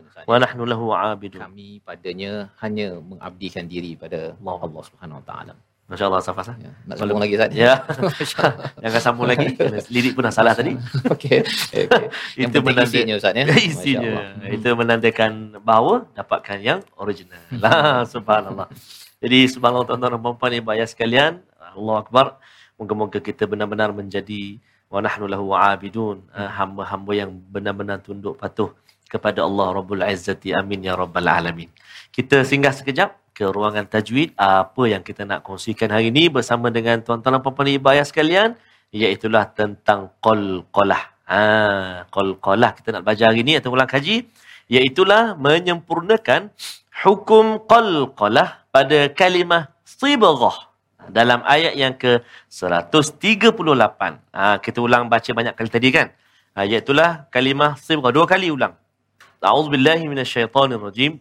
[0.00, 0.26] abidun.
[0.26, 4.58] Wa nahnu lahu abidun Kami padanya hanya mengabdikan diri pada Allah.
[4.62, 5.54] Allah Subhanahu Wa Taala.
[5.88, 6.68] Masya Allah Safas Ya.
[6.84, 7.48] Nak sambung lagi Ustaz?
[7.50, 7.80] Ya
[8.84, 9.56] Jangan sambung lagi
[9.96, 10.76] Lirik pun dah salah tadi
[11.16, 11.40] Okey.
[11.48, 12.04] Okay.
[12.36, 13.44] Yang Itu penting menanda- isinya Ustaz ya.
[13.48, 14.10] Isinya.
[14.52, 15.30] Itu menandakan
[15.64, 18.68] bahawa Dapatkan yang original lah Subhanallah
[19.16, 22.36] Jadi subhanallah tuan-tuan dan puan-puan ibu ayah sekalian Allah Akbar
[22.76, 24.60] Moga-moga kita benar-benar menjadi
[24.92, 28.76] Wa nahnu lahu abidun Ah, Hamba-hamba yang benar-benar tunduk patuh
[29.08, 31.72] Kepada Allah Rabbul Izzati Amin Ya Rabbal Alamin
[32.12, 36.98] Kita singgah sekejap ke ruangan tajwid apa yang kita nak kongsikan hari ini bersama dengan
[36.98, 38.58] tuan-tuan dan puan-puan ibu ayah sekalian
[38.90, 41.14] iaitulah tentang qalqalah.
[41.30, 41.40] Ha,
[42.10, 44.26] qalqalah kita nak belajar hari ini atau ulang kaji
[44.66, 46.50] iaitulah menyempurnakan
[47.06, 50.66] hukum qalqalah pada kalimah sibaghah
[51.06, 52.18] dalam ayat yang ke
[52.50, 53.54] 138.
[54.34, 56.10] Ha, kita ulang baca banyak kali tadi kan.
[56.58, 58.74] Ha, iaitulah kalimah sibaghah dua kali ulang.
[59.43, 61.19] A'udzubillahi minasyaitonirrajim.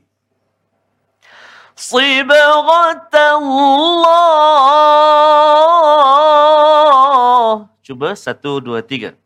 [1.72, 4.12] صبغة الله
[7.82, 9.18] Cuba satu, dua, tiga.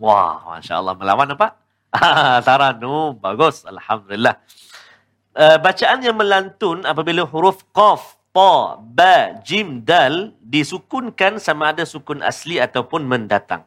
[0.00, 0.96] Wah, Masya Allah.
[0.96, 1.52] Melawan nampak?
[2.48, 3.12] Taranum.
[3.20, 3.68] Bagus.
[3.68, 4.40] Alhamdulillah.
[5.36, 12.19] Uh, bacaan yang melantun apabila huruf Qaf, Ta, Ba, Jim, Dal disukunkan sama ada sukun
[12.19, 13.63] asli ataupun mendatang.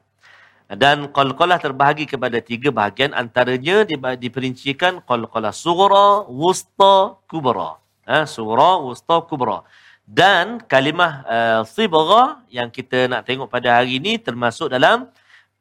[0.68, 3.88] Dan qalqalah terbahagi kepada tiga bahagian antaranya
[4.20, 7.80] diperincikan qalqalah sughra, wusta, kubra.
[8.04, 9.64] Ha, sughra, wusta, kubra.
[10.04, 15.08] Dan kalimah uh, sibgha yang kita nak tengok pada hari ini termasuk dalam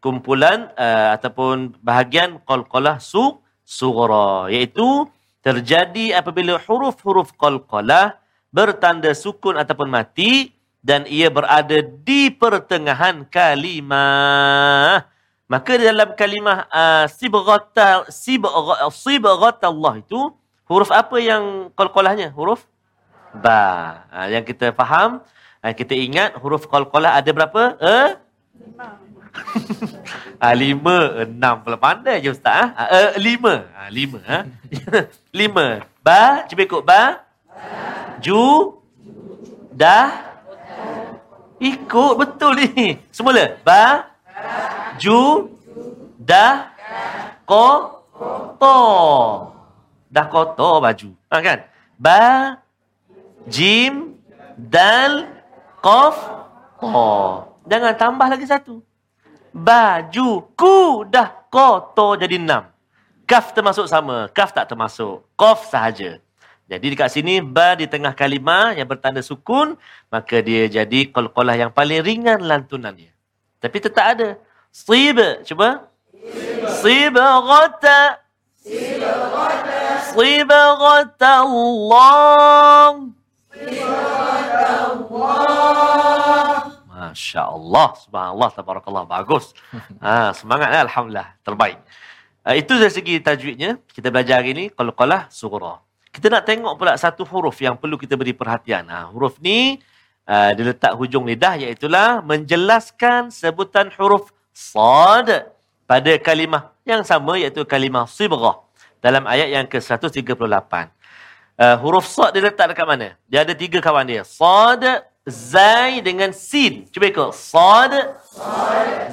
[0.03, 5.07] kumpulan uh, ataupun bahagian qalqalah su sughra iaitu
[5.43, 8.19] terjadi apabila huruf-huruf qalqalah
[8.51, 15.03] bertanda sukun ataupun mati dan ia berada di pertengahan kalimah.
[15.47, 20.31] Maka dalam kalimah uh, sibghata sibgha sibghatallah itu
[20.67, 22.35] huruf apa yang qalqalahnya?
[22.35, 22.67] Huruf
[23.31, 24.03] ba.
[24.11, 25.23] Ha, yang kita faham,
[25.63, 27.75] ha, kita ingat huruf qalqalah ada berapa?
[27.79, 28.09] Eh?
[30.37, 31.65] Ah, lima, enam.
[31.65, 32.73] Kalau pandai je Ustaz.
[32.77, 32.85] Ha?
[32.93, 33.65] Uh, lima.
[33.73, 34.21] Ha, lima.
[34.25, 34.39] Ha?
[35.41, 35.81] lima.
[36.05, 37.26] Ba, cuba ikut ba.
[38.21, 38.73] Ju.
[39.73, 40.09] Dah.
[41.57, 42.97] Ikut betul ni.
[43.13, 43.57] Semula.
[43.61, 44.09] Ba.
[45.01, 45.49] Ju.
[46.21, 46.73] Dah.
[47.45, 47.97] Ko.
[48.57, 48.77] To.
[50.09, 51.09] Dah kotor baju.
[51.29, 51.59] Ha, kan?
[51.97, 52.21] Ba.
[53.45, 54.17] Jim.
[54.57, 55.29] Dal.
[55.79, 56.17] Kof.
[56.81, 57.05] To.
[57.67, 58.81] Jangan tambah lagi satu.
[59.53, 60.29] Baju.
[60.57, 61.05] Ku.
[61.05, 62.65] Dah kotor jadi enam.
[63.27, 64.31] Kaf termasuk sama.
[64.31, 65.19] Kaf tak termasuk.
[65.35, 66.23] Kof sahaja.
[66.67, 69.79] Jadi dekat sini ba di tengah kalimah yang bertanda sukun,
[70.11, 73.15] maka dia jadi qalqalah yang paling ringan lantunannya.
[73.63, 74.35] Tapi tetap ada.
[74.75, 75.15] Sib,
[75.47, 75.87] cuba.
[76.83, 78.19] Sibghata.
[80.11, 83.15] Sibghata Allah.
[86.91, 89.55] Masya Allah, subhanallah, tabarakallah, bagus.
[90.03, 91.79] Ha, semangat Alhamdulillah, terbaik.
[92.43, 95.86] Uh, itu dari segi tajwidnya, kita belajar hari ini, qalqalah surah.
[96.17, 98.89] Kita nak tengok pula satu huruf yang perlu kita beri perhatian.
[98.89, 99.77] Ha, huruf ni,
[100.25, 105.53] uh, dia letak hujung lidah, iaitulah menjelaskan sebutan huruf sad
[105.85, 108.65] pada kalimah yang sama, iaitu kalimah sibrah.
[108.97, 110.89] Dalam ayat yang ke-138.
[111.53, 113.13] Uh, huruf sad dia letak dekat mana?
[113.29, 114.25] Dia ada tiga kawan dia.
[114.25, 116.89] Sad, Zai dengan Sin.
[116.89, 117.29] Cuba ikut.
[117.37, 117.93] Sad,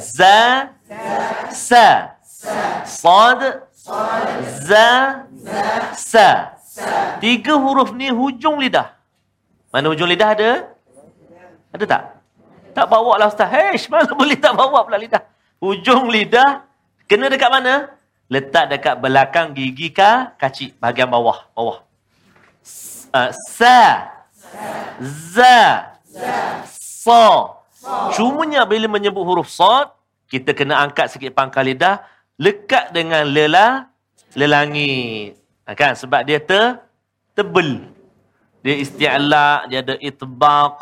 [0.00, 0.72] Za,
[1.52, 2.16] Sa.
[2.88, 3.40] Sad,
[4.64, 4.88] Za,
[5.92, 6.53] Sa.
[7.22, 8.94] Tiga huruf ni hujung lidah.
[9.70, 10.50] Mana hujung lidah ada?
[11.74, 12.02] Ada tak?
[12.74, 13.50] Tak bawa lah Ustaz.
[13.50, 15.22] Hei, mana boleh tak bawa pula lidah?
[15.62, 16.66] Hujung lidah
[17.06, 17.94] kena dekat mana?
[18.26, 20.74] Letak dekat belakang gigi ka, kacik.
[20.82, 21.46] Bahagian bawah.
[21.54, 21.86] Bawah.
[23.14, 24.10] Uh, sa.
[25.30, 25.58] Za.
[26.66, 27.54] Sa.
[28.16, 29.92] Cumanya bila menyebut huruf sad,
[30.26, 32.00] kita kena angkat sikit pangkal lidah,
[32.40, 33.92] lekat dengan lela,
[34.32, 35.43] lelangit.
[35.64, 35.92] Ha, kan?
[35.96, 36.80] Sebab dia ter,
[37.32, 37.88] tebel.
[38.64, 40.80] Dia isti'la, dia ada itbaq,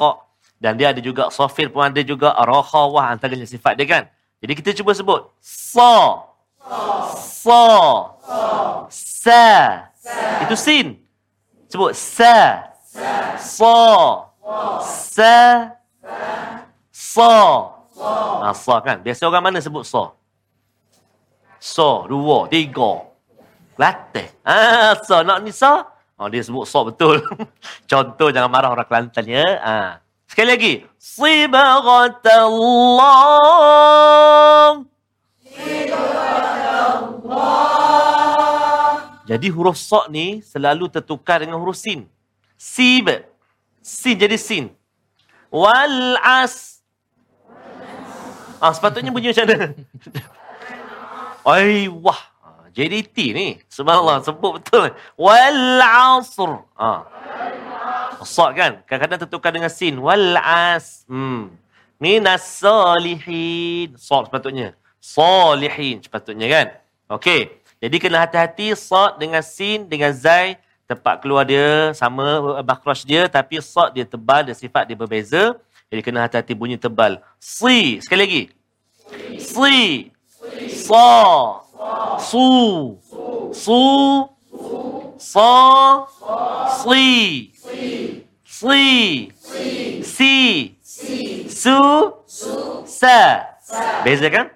[0.63, 4.05] dan dia ada juga sofir pun ada juga, rakhawah antaranya sifat dia kan.
[4.43, 5.27] Jadi kita cuba sebut.
[5.43, 6.23] Sa.
[7.19, 7.63] Sa.
[8.91, 9.47] Sa.
[10.47, 10.99] Itu sin.
[11.71, 12.71] Sebut sa.
[13.39, 13.75] Sa.
[14.83, 15.35] Sa.
[16.91, 17.35] Sa.
[18.43, 18.99] Ha, sa kan.
[19.03, 20.11] Biasa orang mana sebut sa?
[21.63, 22.07] Sa.
[22.11, 22.51] Dua.
[22.51, 23.12] Tiga.
[23.77, 24.29] Kelantan.
[24.45, 25.89] Ah, sa nak ni sa.
[26.21, 27.25] Oh, dia sebut sa betul.
[27.91, 29.47] Contoh jangan marah orang Kelantan ya.
[29.63, 29.99] Ah.
[30.29, 30.81] Sekali lagi.
[30.97, 32.23] Sibghatallah.
[39.29, 42.09] Jadi huruf sa ni selalu tertukar dengan huruf sin.
[42.57, 43.09] Sib.
[43.85, 44.73] Sin jadi sin.
[45.53, 46.81] Wal as.
[48.57, 49.75] Ah, sepatutnya bunyi macam mana?
[51.53, 52.32] Ai, wah.
[52.73, 53.49] JDT ni.
[53.69, 54.91] Subhanallah, sebut betul.
[55.21, 56.65] Wal asr.
[56.75, 57.05] Ah.
[58.25, 58.81] Sa kan?
[58.89, 60.01] Kadang-kadang tertukar dengan sin.
[60.01, 61.05] Wal as.
[61.05, 61.53] Hmm.
[62.01, 63.95] Minas salihin.
[64.01, 64.75] Sa sepatutnya.
[64.99, 66.67] Salihin sepatutnya kan?
[67.21, 67.63] Okey.
[67.83, 70.55] Jadi kena hati-hati sa dengan sin dengan zai
[70.87, 75.59] tempat keluar dia sama bakrash dia tapi sa dia tebal dia sifat dia berbeza.
[75.91, 77.21] Jadi kena hati-hati bunyi tebal.
[77.37, 78.01] Si.
[78.01, 78.43] Sekali lagi.
[79.37, 80.09] Si.
[80.87, 81.61] Sa.
[82.19, 82.99] Su.
[83.53, 83.83] Su.
[85.19, 85.51] Sa.
[86.83, 87.51] Si.
[88.45, 89.33] Si.
[90.03, 90.77] Si.
[91.49, 91.81] Su.
[92.87, 93.19] Sa.
[94.05, 94.47] Beza kan?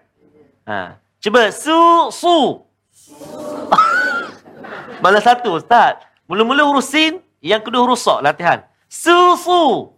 [0.66, 0.98] Ha.
[1.22, 1.50] Cuba.
[1.50, 2.10] Su.
[2.12, 2.36] Su.
[5.02, 6.02] Malah satu Ustaz.
[6.26, 8.18] Mula-mula huruf sin, yang kedua huruf sa.
[8.18, 8.66] Latihan.
[8.90, 9.94] Susu.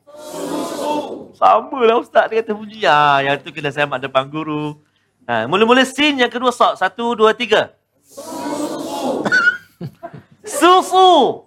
[1.39, 2.83] Sama lah Ustaz dia kata bunyi.
[2.83, 4.75] Ha, yang tu kena semak depan guru.
[5.29, 6.73] Ha, mula-mula sin, yang kedua sa.
[6.73, 7.77] Satu, dua, tiga.
[10.49, 11.45] Susu.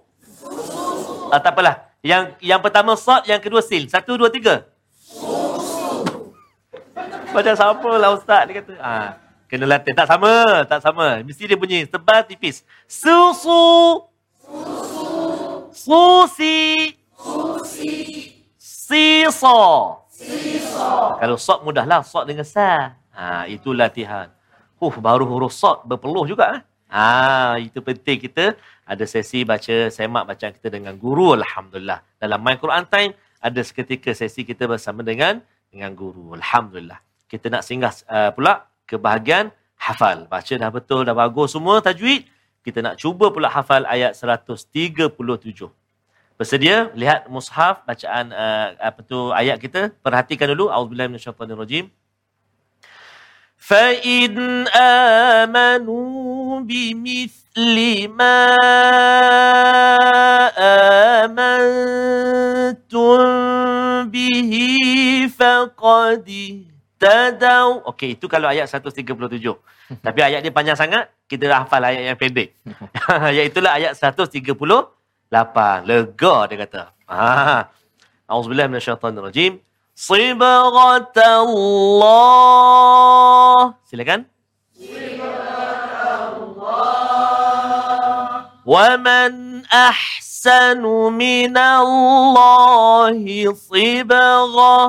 [1.34, 1.90] Ah, tak apalah.
[1.98, 3.90] Yang yang pertama sa, yang kedua sin.
[3.90, 4.70] Satu, dua, tiga.
[7.34, 8.78] Macam sama lah Ustaz dia kata.
[8.78, 9.18] Ha,
[9.50, 9.98] kena latih.
[9.98, 10.62] Tak sama.
[10.62, 11.18] Tak sama.
[11.26, 12.62] Mesti dia bunyi tebal tipis.
[12.86, 14.06] Susu.
[15.74, 16.94] Susi.
[18.54, 19.58] Sisa.
[21.18, 22.06] Kalau sok mudahlah.
[22.06, 23.01] Sok dengan sa.
[23.12, 24.32] Ha, itu latihan.
[24.80, 26.58] Huh, baru huruf sok berpeluh juga.
[26.58, 26.60] Eh?
[26.92, 28.52] Ha, itu penting kita
[28.84, 32.04] ada sesi baca semak bacaan kita dengan guru alhamdulillah.
[32.20, 35.40] Dalam My Quran Time ada seketika sesi kita bersama dengan
[35.72, 37.00] dengan guru alhamdulillah.
[37.30, 39.48] Kita nak singgah uh, pula ke bahagian
[39.80, 40.28] hafal.
[40.28, 42.28] Baca dah betul dah bagus semua tajwid.
[42.60, 45.16] Kita nak cuba pula hafal ayat 137.
[46.36, 49.96] Bersedia lihat mushaf bacaan uh, apa tu ayat kita.
[50.04, 51.88] Perhatikan dulu auzubillahi minasyaitonirrajim.
[53.67, 54.67] فإن
[55.43, 58.55] آمنوا بمثل ما
[61.27, 63.19] آمنتم
[64.07, 64.53] به
[65.35, 66.27] فقد
[67.03, 69.03] اهتدوا Okey, itu kalau ayat 137.
[69.99, 72.55] Tapi ayat dia panjang sangat, kita dah hafal ayat yang pendek.
[73.35, 74.47] Iaitulah ayat 138.
[75.83, 76.83] Lega dia kata.
[77.03, 77.67] Ah.
[78.31, 79.59] Auzubillahi minasyaitonirrajim.
[79.97, 81.17] صبغة
[83.61, 84.21] الله silakan
[88.67, 90.79] ومن أحسن أحسن
[91.11, 94.79] من الله صبغة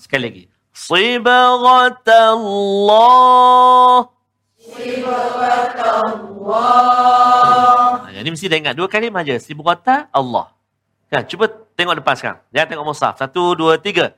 [0.00, 0.44] Sekali lagi.
[0.74, 4.10] Sibghat Allah.
[4.58, 8.02] Sibghat Allah.
[8.04, 8.74] Ha, ini mesti dah ingat.
[8.74, 9.38] Dua kali aja.
[9.38, 10.50] Sibghat Allah.
[11.11, 11.47] Kan, cuba
[11.77, 12.39] tengok depan sekarang.
[12.49, 13.13] Jangan tengok mushaf.
[13.19, 14.13] Satu, dua, tiga.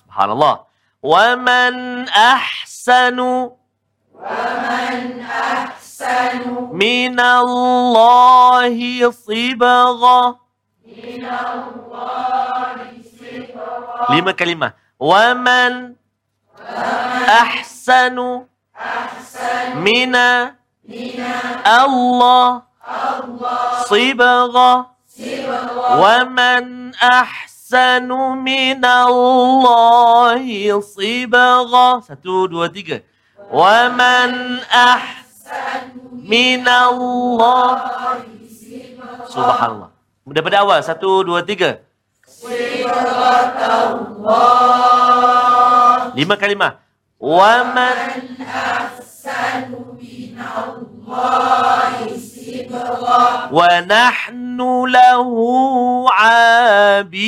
[0.00, 0.66] Subhanallah.
[1.00, 3.56] Wa man ahsanu.
[4.12, 6.74] Wa man ahsanu.
[6.74, 10.36] Min Allahi sibghat.
[14.10, 14.74] Lima kalimah.
[15.00, 15.96] Waman
[17.24, 18.44] ahsanu
[19.80, 20.59] mina
[21.64, 22.66] Allah
[23.86, 24.72] sibgha
[26.00, 30.38] waman ahsanu min Allah
[30.82, 33.02] sibgha satu dua tiga
[33.50, 37.86] waman ahsanu min Allah
[39.30, 39.90] subhanallah
[40.30, 40.78] Daripada awal.
[40.86, 41.82] Satu, dua, tiga.
[46.14, 46.78] Lima kalimah.
[47.18, 49.89] Waman ahsanu
[50.40, 52.40] lahu abidun.
[53.52, 55.44] Wa nahnu lahu
[56.08, 57.20] abidun.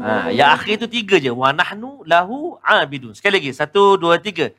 [0.00, 1.28] Ha, yang akhir tu tiga je.
[1.30, 3.12] Nahnu lahu abidun.
[3.14, 3.52] Sekali lagi.
[3.54, 4.50] Satu, dua, tiga.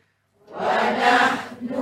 [0.52, 1.82] Wa nahnu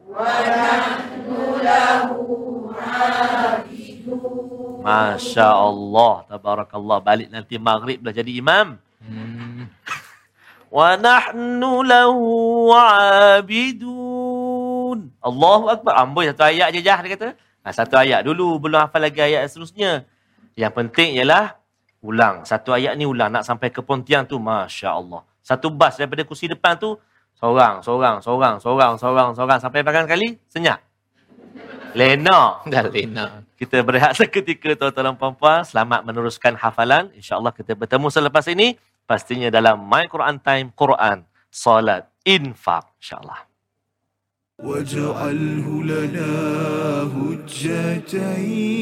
[0.09, 2.24] Wa nahnu lahu
[4.80, 7.05] Masya Allah, tabarakallah.
[7.05, 8.80] Balik nanti maghrib dah jadi imam.
[9.05, 9.49] Hmm
[10.68, 12.72] wa nahnu lahu
[13.41, 13.89] abidun.
[15.20, 15.97] Allahu Akbar.
[15.99, 17.34] Amboi satu ayat je jah dia kata.
[17.64, 20.05] Ha, satu ayat dulu belum hafal lagi ayat seterusnya.
[20.55, 21.57] Yang penting ialah
[22.03, 22.43] ulang.
[22.43, 25.21] Satu ayat ni ulang nak sampai ke pontiang tu Masya Allah.
[25.43, 26.95] Satu bas daripada kursi depan tu
[27.36, 30.39] seorang, seorang, seorang, seorang, seorang, seorang sampai berapa kali?
[30.47, 30.79] Senyap.
[31.93, 32.63] Lena.
[32.65, 33.45] Dah lena.
[33.53, 35.61] Kita berehat seketika tuan-tuan dan puan-puan.
[35.61, 37.13] Selamat meneruskan hafalan.
[37.13, 43.51] InsyaAllah kita bertemu selepas ini pastinya dalam My Quran Time Quran Salat Infak insyaAllah
[44.63, 46.31] واجعله لنا
[47.09, 48.73] هجتين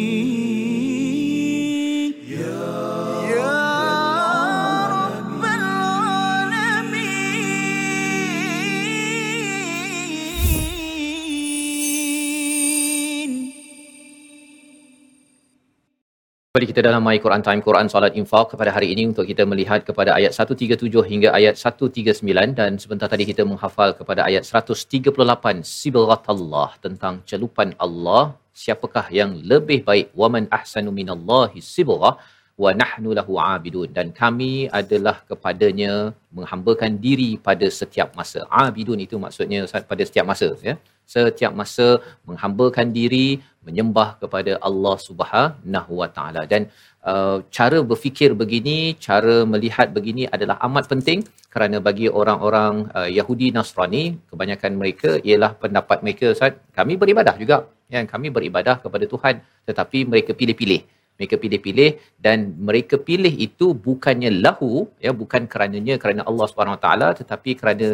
[16.56, 19.84] Kembali kita dalam My Quran Time Quran Salat Infaq kepada hari ini untuk kita melihat
[19.88, 25.12] kepada ayat 137 hingga ayat 139 dan sebentar tadi kita menghafal kepada ayat 138
[25.60, 28.40] Sibghatallah tentang celupan Allah.
[28.56, 30.16] Siapakah yang lebih baik?
[30.16, 32.16] Waman ahsanu minallahi sibghah
[32.62, 35.92] wa nahnu lahu abidun dan kami adalah kepadanya
[36.36, 38.40] menghambakan diri pada setiap masa.
[38.64, 39.60] Abidun itu maksudnya
[39.92, 40.74] pada setiap masa ya.
[41.14, 41.86] Setiap masa
[42.28, 43.26] menghambakan diri
[43.66, 46.62] menyembah kepada Allah Subhanahu wa taala dan
[47.10, 51.20] uh, cara berfikir begini, cara melihat begini adalah amat penting
[51.54, 57.58] kerana bagi orang-orang uh, Yahudi Nasrani kebanyakan mereka ialah pendapat mereka Ustaz, kami beribadah juga.
[57.94, 59.34] Ya, kami beribadah kepada Tuhan
[59.68, 60.80] tetapi mereka pilih-pilih
[61.18, 61.90] mereka pilih-pilih
[62.24, 62.38] dan
[62.68, 64.72] mereka pilih itu bukannya lahu
[65.06, 67.88] ya bukan kerananya kerana Allah taala tetapi kerana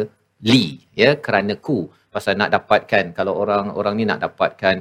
[0.49, 0.63] li
[1.01, 1.79] ya kerana ku.
[2.13, 4.75] Pasal nak dapatkan kalau orang-orang ni nak dapatkan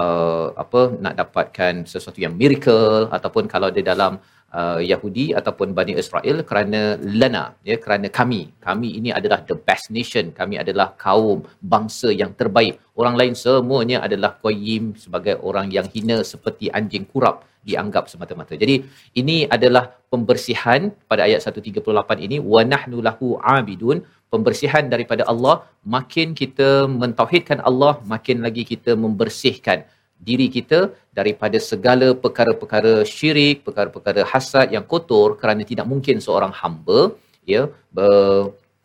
[0.00, 4.12] uh, apa nak dapatkan sesuatu yang miracle ataupun kalau dia dalam
[4.60, 6.80] uh, Yahudi ataupun Bani Israel kerana
[7.20, 8.40] lana ya kerana kami.
[8.66, 10.32] Kami ini adalah the best nation.
[10.40, 11.44] Kami adalah kaum
[11.74, 12.74] bangsa yang terbaik.
[13.00, 18.54] Orang lain semuanya adalah qayyim sebagai orang yang hina seperti anjing kurap dianggap semata-mata.
[18.62, 18.76] Jadi
[19.20, 20.80] ini adalah pembersihan
[21.10, 24.00] pada ayat 138 ini wa nahnu lahu abidun.
[24.34, 25.54] Pembersihan daripada Allah
[25.94, 26.68] makin kita
[27.02, 29.86] mentauhidkan Allah makin lagi kita membersihkan
[30.28, 30.78] diri kita
[31.18, 37.00] daripada segala perkara-perkara syirik perkara-perkara hasad yang kotor kerana tidak mungkin seorang hamba
[37.44, 37.62] ya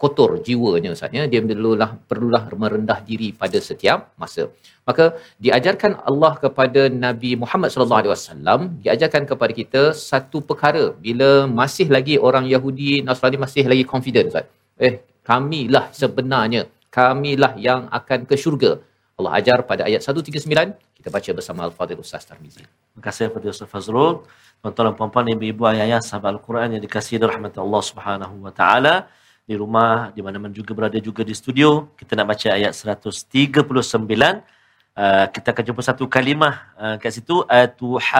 [0.02, 1.24] kotor jiwanya Ustaz ya.
[1.32, 4.44] Dia perlulah perlulah merendah diri pada setiap masa.
[4.90, 5.06] Maka
[5.46, 10.86] diajarkan Allah kepada Nabi Muhammad sallallahu alaihi wasallam diajarkan kepada kita satu perkara.
[11.06, 14.48] Bila masih lagi orang Yahudi Nasrani masih lagi confident Ustaz.
[14.88, 14.94] Eh
[15.30, 16.62] kamilah sebenarnya
[16.98, 18.72] kamilah yang akan ke syurga
[19.22, 20.50] Allah ajar pada ayat 139
[21.02, 22.62] kita baca bersama Al-Fadhil Ustaz Tarmizi.
[22.62, 24.22] Terima kasih kepada Ustaz Fazrul.
[24.62, 29.10] Tuan-tuan dan puan-puan, ibu-ibu, ayah-ayah, sahabat Al-Quran yang dikasihi rahmat Allah Subhanahu wa taala
[29.50, 31.90] di rumah di mana-mana juga berada juga di studio.
[31.98, 33.58] Kita nak baca ayat 139.
[34.92, 38.14] Uh, kita akan jumpa satu kalimah uh, kat situ atuhajjunana.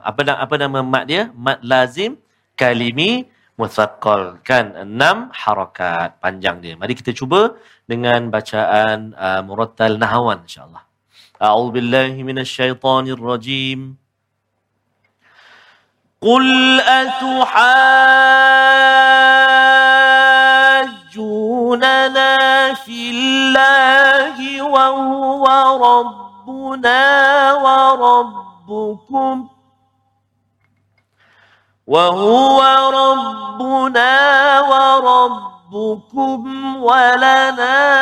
[0.00, 1.22] Apa nama apa nama mat dia?
[1.36, 2.18] Mat lazim
[2.58, 3.30] kalimi
[3.60, 6.74] muthaqqalkan enam harakat panjang dia.
[6.80, 7.52] Mari kita cuba
[7.84, 10.80] dengan bacaan uh, murattal nahawan insyaAllah.
[11.36, 14.00] A'udhu billahi minasyaitanir rajim.
[16.20, 16.46] Qul
[16.80, 17.52] atuhajjunana
[22.86, 27.00] fillahi wa huwa rabbuna
[27.64, 29.49] wa rabbukum.
[31.86, 36.40] وهو ربنا وربكم
[36.82, 38.00] ولنا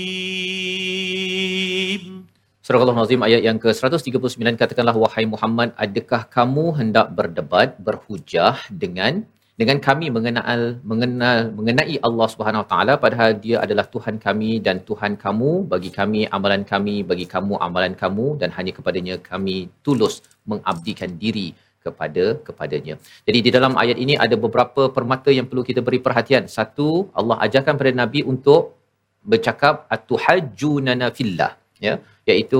[2.64, 9.26] Surah Al-Nazim ayat yang ke-139 katakanlah wahai Muhammad adakah kamu hendak berdebat berhujah dengan
[9.60, 14.76] dengan kami mengenal mengenal mengenai Allah Subhanahu Wa Taala padahal dia adalah Tuhan kami dan
[14.88, 20.14] Tuhan kamu bagi kami amalan kami bagi kamu amalan kamu dan hanya kepadanya kami tulus
[20.48, 21.48] mengabdikan diri
[21.87, 22.95] kepada kepadanya.
[23.27, 26.45] Jadi di dalam ayat ini ada beberapa permata yang perlu kita beri perhatian.
[26.57, 28.61] Satu, Allah ajarkan pada Nabi untuk
[29.31, 31.51] bercakap atuhajjunana fillah
[31.85, 31.93] ya
[32.31, 32.59] iaitu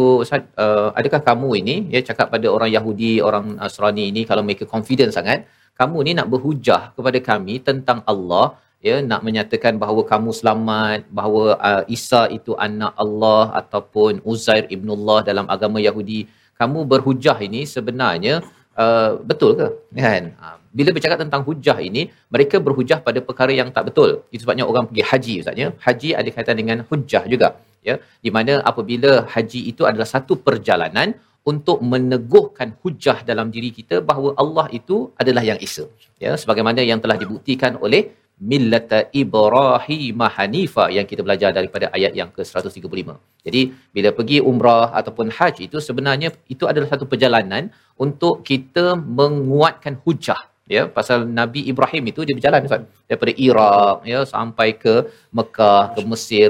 [0.63, 5.11] uh, adakah kamu ini ya cakap pada orang Yahudi orang Nasrani ini kalau mereka confident
[5.17, 5.39] sangat
[5.79, 8.45] kamu ni nak berhujah kepada kami tentang Allah
[8.87, 15.19] ya nak menyatakan bahawa kamu selamat bahawa uh, Isa itu anak Allah ataupun Uzair ibnullah
[15.29, 16.19] dalam agama Yahudi
[16.59, 18.35] kamu berhujah ini sebenarnya
[18.83, 19.67] uh, betul ke?
[20.05, 20.23] Kan?
[20.45, 22.01] Uh, bila bercakap tentang hujah ini
[22.35, 24.09] mereka berhujah pada perkara yang tak betul.
[24.33, 25.69] Itu sebabnya orang pergi haji ustaz ya.
[25.85, 27.49] Haji ada kaitan dengan hujah juga
[27.89, 27.95] ya.
[28.25, 31.15] Di mana apabila haji itu adalah satu perjalanan
[31.51, 35.85] untuk meneguhkan hujah dalam diri kita bahawa Allah itu adalah yang esa
[36.25, 36.33] ya.
[36.41, 38.03] Sebagaimana yang telah dibuktikan oleh
[38.39, 43.15] millata Ibrahim Hanifa yang kita belajar daripada ayat yang ke-135.
[43.47, 43.61] Jadi
[43.95, 50.41] bila pergi umrah ataupun haji itu sebenarnya itu adalah satu perjalanan untuk kita menguatkan hujah
[50.67, 50.83] ya.
[50.97, 52.83] Pasal Nabi Ibrahim itu dia berjalan Ustaz.
[53.07, 54.95] Daripada Iraq ya sampai ke
[55.31, 56.49] Mekah ke Mesir.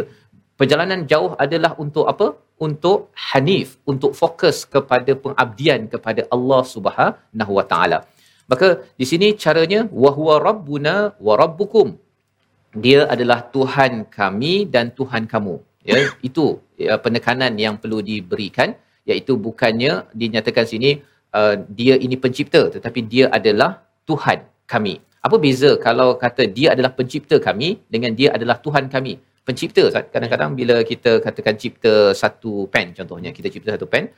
[0.59, 2.27] Perjalanan jauh adalah untuk apa?
[2.65, 8.07] Untuk hanif untuk fokus kepada pengabdian kepada Allah Subhanahu wa taala
[8.52, 8.68] maka
[9.00, 10.96] di sini caranya wahwa rabbuna
[11.28, 11.88] wa rabbukum.
[12.86, 15.56] Dia adalah Tuhan kami dan Tuhan kamu.
[15.86, 16.46] Ya itu
[16.82, 18.74] ya, penekanan yang perlu diberikan
[19.10, 20.91] iaitu bukannya dinyatakan sini
[21.38, 23.72] uh, dia ini pencipta tetapi dia adalah
[24.10, 24.39] Tuhan
[24.74, 24.96] kami.
[25.26, 29.14] Apa beza kalau kata dia adalah pencipta kami dengan dia adalah Tuhan kami?
[29.46, 29.84] Pencipta
[30.14, 34.10] kadang-kadang bila kita katakan cipta satu pen contohnya kita cipta satu pen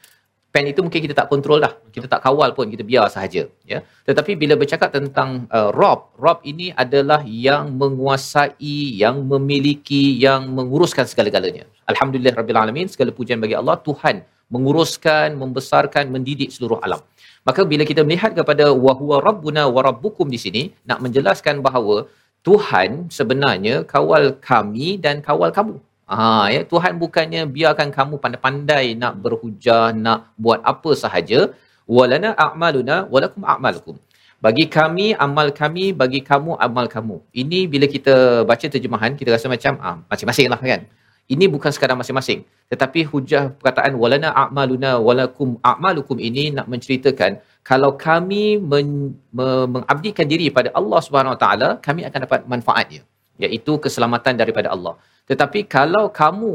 [0.57, 3.41] pen itu mungkin kita tak kontrol dah kita tak kawal pun kita biar sahaja
[3.71, 3.79] ya.
[4.09, 11.05] Tetapi bila bercakap tentang uh, rob rob ini adalah yang menguasai yang memiliki yang menguruskan
[11.11, 11.69] segala-galanya.
[11.91, 17.01] Alhamdulillah rabbil alamin segala pujian bagi Allah Tuhan menguruskan membesarkan mendidik seluruh alam.
[17.47, 22.09] Maka bila kita melihat kepada wahwa rabbuna wa rabbukum di sini nak menjelaskan bahawa
[22.47, 25.77] Tuhan sebenarnya kawal kami dan kawal kamu.
[26.07, 31.39] Ha, ya, Tuhan bukannya biarkan kamu pandai-pandai nak berhujah, nak buat apa sahaja.
[31.83, 33.95] Walana a'maluna walakum a'malukum.
[34.45, 37.17] Bagi kami amal kami, bagi kamu amal kamu.
[37.41, 40.81] Ini bila kita baca terjemahan, kita rasa macam ah, masing-masing lah kan.
[41.27, 42.47] Ini bukan sekadar masing-masing.
[42.71, 50.23] Tetapi hujah perkataan walana a'maluna walakum a'malukum ini nak menceritakan kalau kami men, me, mengabdikan
[50.31, 53.01] diri pada Allah Subhanahu Wa Taala, kami akan dapat manfaatnya,
[53.43, 54.95] iaitu keselamatan daripada Allah.
[55.29, 56.53] Tetapi kalau kamu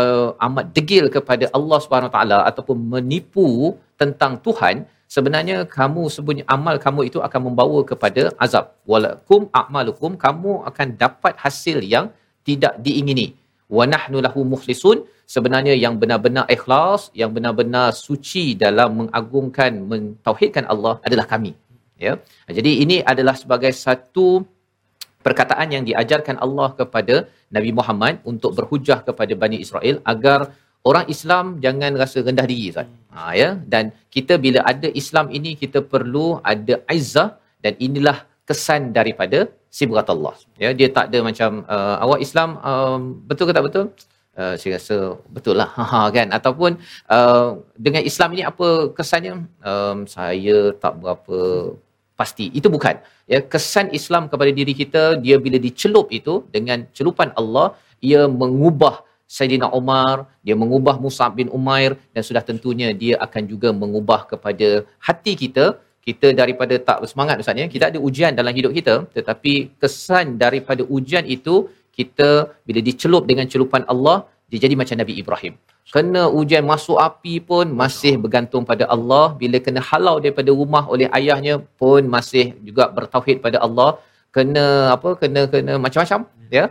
[0.00, 6.76] uh, amat degil kepada Allah Subhanahu Taala ataupun menipu tentang Tuhan, sebenarnya kamu sebenarnya amal
[6.86, 8.72] kamu itu akan membawa kepada azab.
[8.88, 12.08] Walakum a'malukum, kamu akan dapat hasil yang
[12.48, 13.28] tidak diingini.
[13.76, 14.98] wa nahnu lahu mukhlisun
[15.34, 21.52] sebenarnya yang benar-benar ikhlas yang benar-benar suci dalam mengagungkan mentauhidkan Allah adalah kami
[22.06, 22.12] ya
[22.58, 24.44] jadi ini adalah sebagai satu
[25.26, 27.14] perkataan yang diajarkan Allah kepada
[27.56, 30.40] Nabi Muhammad untuk berhujah kepada Bani Israel agar
[30.88, 32.88] orang Islam jangan rasa rendah diri Ustaz.
[33.14, 37.28] Ha ya dan kita bila ada Islam ini kita perlu ada izzah
[37.64, 38.18] dan inilah
[38.48, 39.38] kesan daripada
[39.76, 40.34] sibrat Allah.
[40.62, 43.86] Ya dia tak ada macam uh, awak Islam um, betul ke tak betul?
[44.42, 44.96] Uh, saya rasa
[45.34, 46.74] betul lah ha, kan ataupun
[47.16, 47.50] uh,
[47.86, 49.34] dengan Islam ini apa kesannya
[49.70, 51.38] um, saya tak berapa
[52.20, 52.46] pasti.
[52.58, 52.94] Itu bukan.
[53.32, 57.66] Ya kesan Islam kepada diri kita dia bila dicelup itu dengan celupan Allah
[58.10, 58.94] ia mengubah
[59.36, 64.68] Sayyidina Umar, dia mengubah Musab bin Umair dan sudah tentunya dia akan juga mengubah kepada
[65.08, 65.66] hati kita.
[66.04, 67.66] Kita daripada tak bersemangat Ustaz ya.
[67.74, 69.52] Kita ada ujian dalam hidup kita tetapi
[69.82, 71.54] kesan daripada ujian itu
[71.98, 72.30] kita
[72.66, 74.16] bila dicelup dengan celupan Allah
[74.50, 75.54] dia jadi macam Nabi Ibrahim.
[75.94, 79.24] Kena ujian masuk api pun masih bergantung pada Allah.
[79.40, 83.90] Bila kena halau daripada rumah oleh ayahnya pun masih juga bertauhid pada Allah.
[84.36, 84.66] Kena
[84.96, 85.10] apa?
[85.22, 86.20] Kena kena macam-macam
[86.58, 86.64] ya.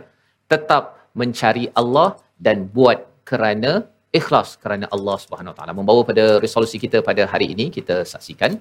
[0.52, 0.82] Tetap
[1.20, 2.08] mencari Allah
[2.46, 2.98] dan buat
[3.30, 3.72] kerana
[4.20, 5.72] ikhlas kerana Allah Subhanahu Wa Taala.
[5.80, 8.58] Membawa pada resolusi kita pada hari ini kita saksikan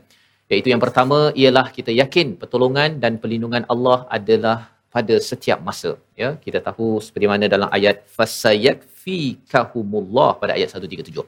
[0.51, 5.91] iaitu yang pertama ialah kita yakin pertolongan dan perlindungan Allah adalah pada setiap masa.
[6.22, 11.24] Ya kita tahu seperti mana dalam ayat fasayakfikahumullah pada ayat 137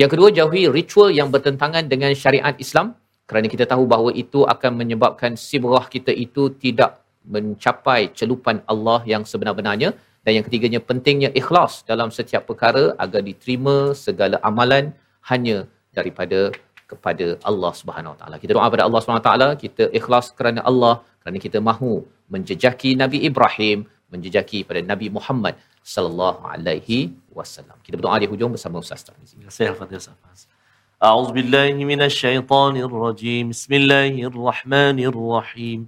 [0.00, 2.86] yang kedua jauhi ritual yang bertentangan dengan syariat Islam.
[3.28, 6.90] Kerana kita tahu bahawa itu akan menyebabkan sibrah kita itu tidak
[7.34, 9.90] mencapai celupan Allah yang sebenar-benarnya.
[10.22, 14.84] Dan yang ketiganya pentingnya ikhlas dalam setiap perkara agar diterima segala amalan
[15.30, 15.56] hanya
[15.98, 16.40] daripada
[16.90, 18.36] kepada Allah Subhanahu Wa Taala.
[18.42, 20.94] Kita doa kepada Allah Subhanahu Wa Taala, kita ikhlas kerana Allah,
[21.27, 27.75] kerana kita mahu menjejaki Nabi Ibrahim, menjejaki pada Nabi Muhammad sallallahu alaihi wasallam.
[27.83, 29.35] Kita berdoa di hujung bersama Ustaz Tarmizi.
[29.35, 30.39] Terima kasih Al-Fatihah Ustaz.
[31.03, 35.79] أعوذ بالله من الشيطان الرجيم بسم الله الرحمن الرحيم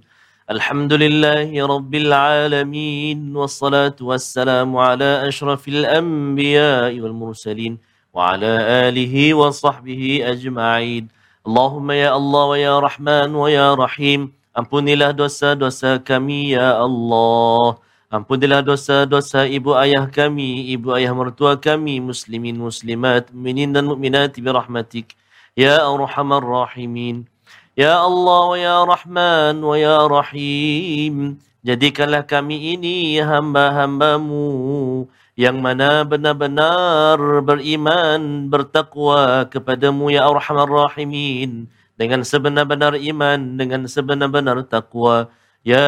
[0.50, 7.78] الحمد لله رب العالمين والصلاة والسلام على أشرف الأنبياء والمرسلين
[8.12, 8.52] وعلى
[8.88, 10.02] آله وصحبه
[10.32, 11.08] أجمعين
[11.46, 14.20] اللهم يا الله ويا رحمن ويا رحيم
[14.51, 17.79] Ampunilah dosa-dosa kami ya Allah.
[18.11, 24.51] Ampunilah dosa-dosa ibu ayah kami, ibu ayah mertua kami, muslimin muslimat, mukminin dan mukminat bi
[24.51, 25.15] rahmatik.
[25.55, 27.31] Ya Arhamar Rahimin.
[27.79, 31.39] Ya Allah wa ya Rahman wa ya Rahim.
[31.63, 35.07] Jadikanlah kami ini hamba-hambamu
[35.39, 41.71] yang mana benar-benar beriman, bertakwa kepadamu ya Arhamar Rahimin
[42.01, 45.29] dengan sebenar-benar iman, dengan sebenar-benar takwa.
[45.61, 45.85] Ya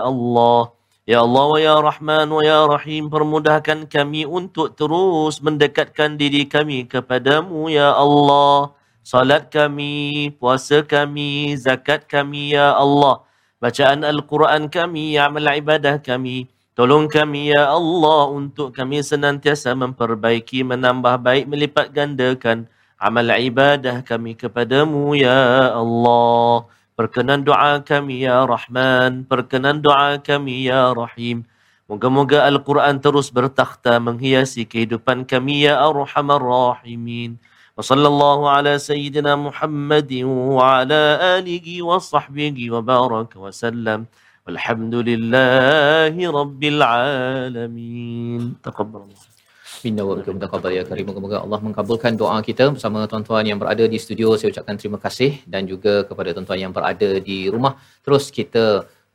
[0.00, 0.72] Allah,
[1.04, 6.88] Ya Allah wa Ya Rahman wa Ya Rahim, permudahkan kami untuk terus mendekatkan diri kami
[6.88, 8.72] kepadamu, Ya Allah.
[9.04, 13.20] Salat kami, puasa kami, zakat kami, Ya Allah.
[13.60, 16.48] Bacaan Al-Quran kami, amal ibadah kami.
[16.72, 24.36] Tolong kami, Ya Allah, untuk kami senantiasa memperbaiki, menambah baik, melipat gandakan amal ibadah kami
[24.36, 26.68] kepadamu ya Allah.
[27.00, 31.48] Perkenan doa kami ya Rahman, perkenan doa kami ya Rahim.
[31.88, 37.40] Moga-moga Al-Quran terus bertakhta menghiasi kehidupan kami ya Arhamar Rahimin.
[37.72, 44.04] Wa sallallahu ala sayyidina Muhammadin wa ala alihi wa sahbihi wa baraka wa sallam.
[44.44, 48.60] Walhamdulillahi Rabbil Alamin.
[48.60, 49.29] Taqabbalallah.
[49.84, 51.04] Minna wa bikum taqabbal ya karim.
[51.08, 54.36] Moga-moga Allah mengabulkan doa kita bersama tuan-tuan yang berada di studio.
[54.38, 57.72] Saya ucapkan terima kasih dan juga kepada tuan-tuan yang berada di rumah.
[58.04, 58.64] Terus kita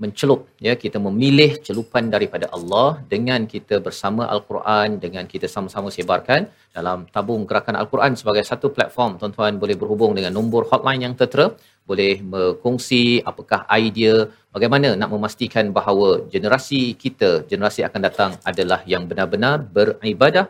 [0.03, 6.51] mencelup ya kita memilih celupan daripada Allah dengan kita bersama al-Quran dengan kita sama-sama sebarkan
[6.75, 11.47] dalam tabung gerakan al-Quran sebagai satu platform tuan-tuan boleh berhubung dengan nombor hotline yang tertera
[11.89, 14.13] boleh berkongsi apakah idea
[14.55, 20.45] bagaimana nak memastikan bahawa generasi kita generasi akan datang adalah yang benar-benar beribadah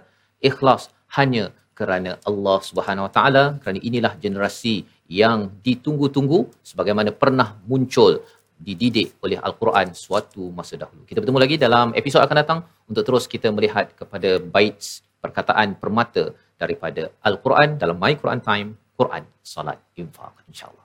[0.50, 0.84] ikhlas
[1.18, 1.46] hanya
[1.80, 4.76] kerana Allah Subhanahu Wa Taala kerana inilah generasi
[5.24, 8.24] yang ditunggu-tunggu sebagaimana pernah muncul
[8.68, 11.04] dididik oleh Al-Quran suatu masa dahulu.
[11.10, 14.80] Kita bertemu lagi dalam episod akan datang untuk terus kita melihat kepada bait
[15.20, 20.48] perkataan permata daripada Al-Quran dalam My Quran Time, Quran, Salat, Infaq.
[20.48, 20.85] InsyaAllah.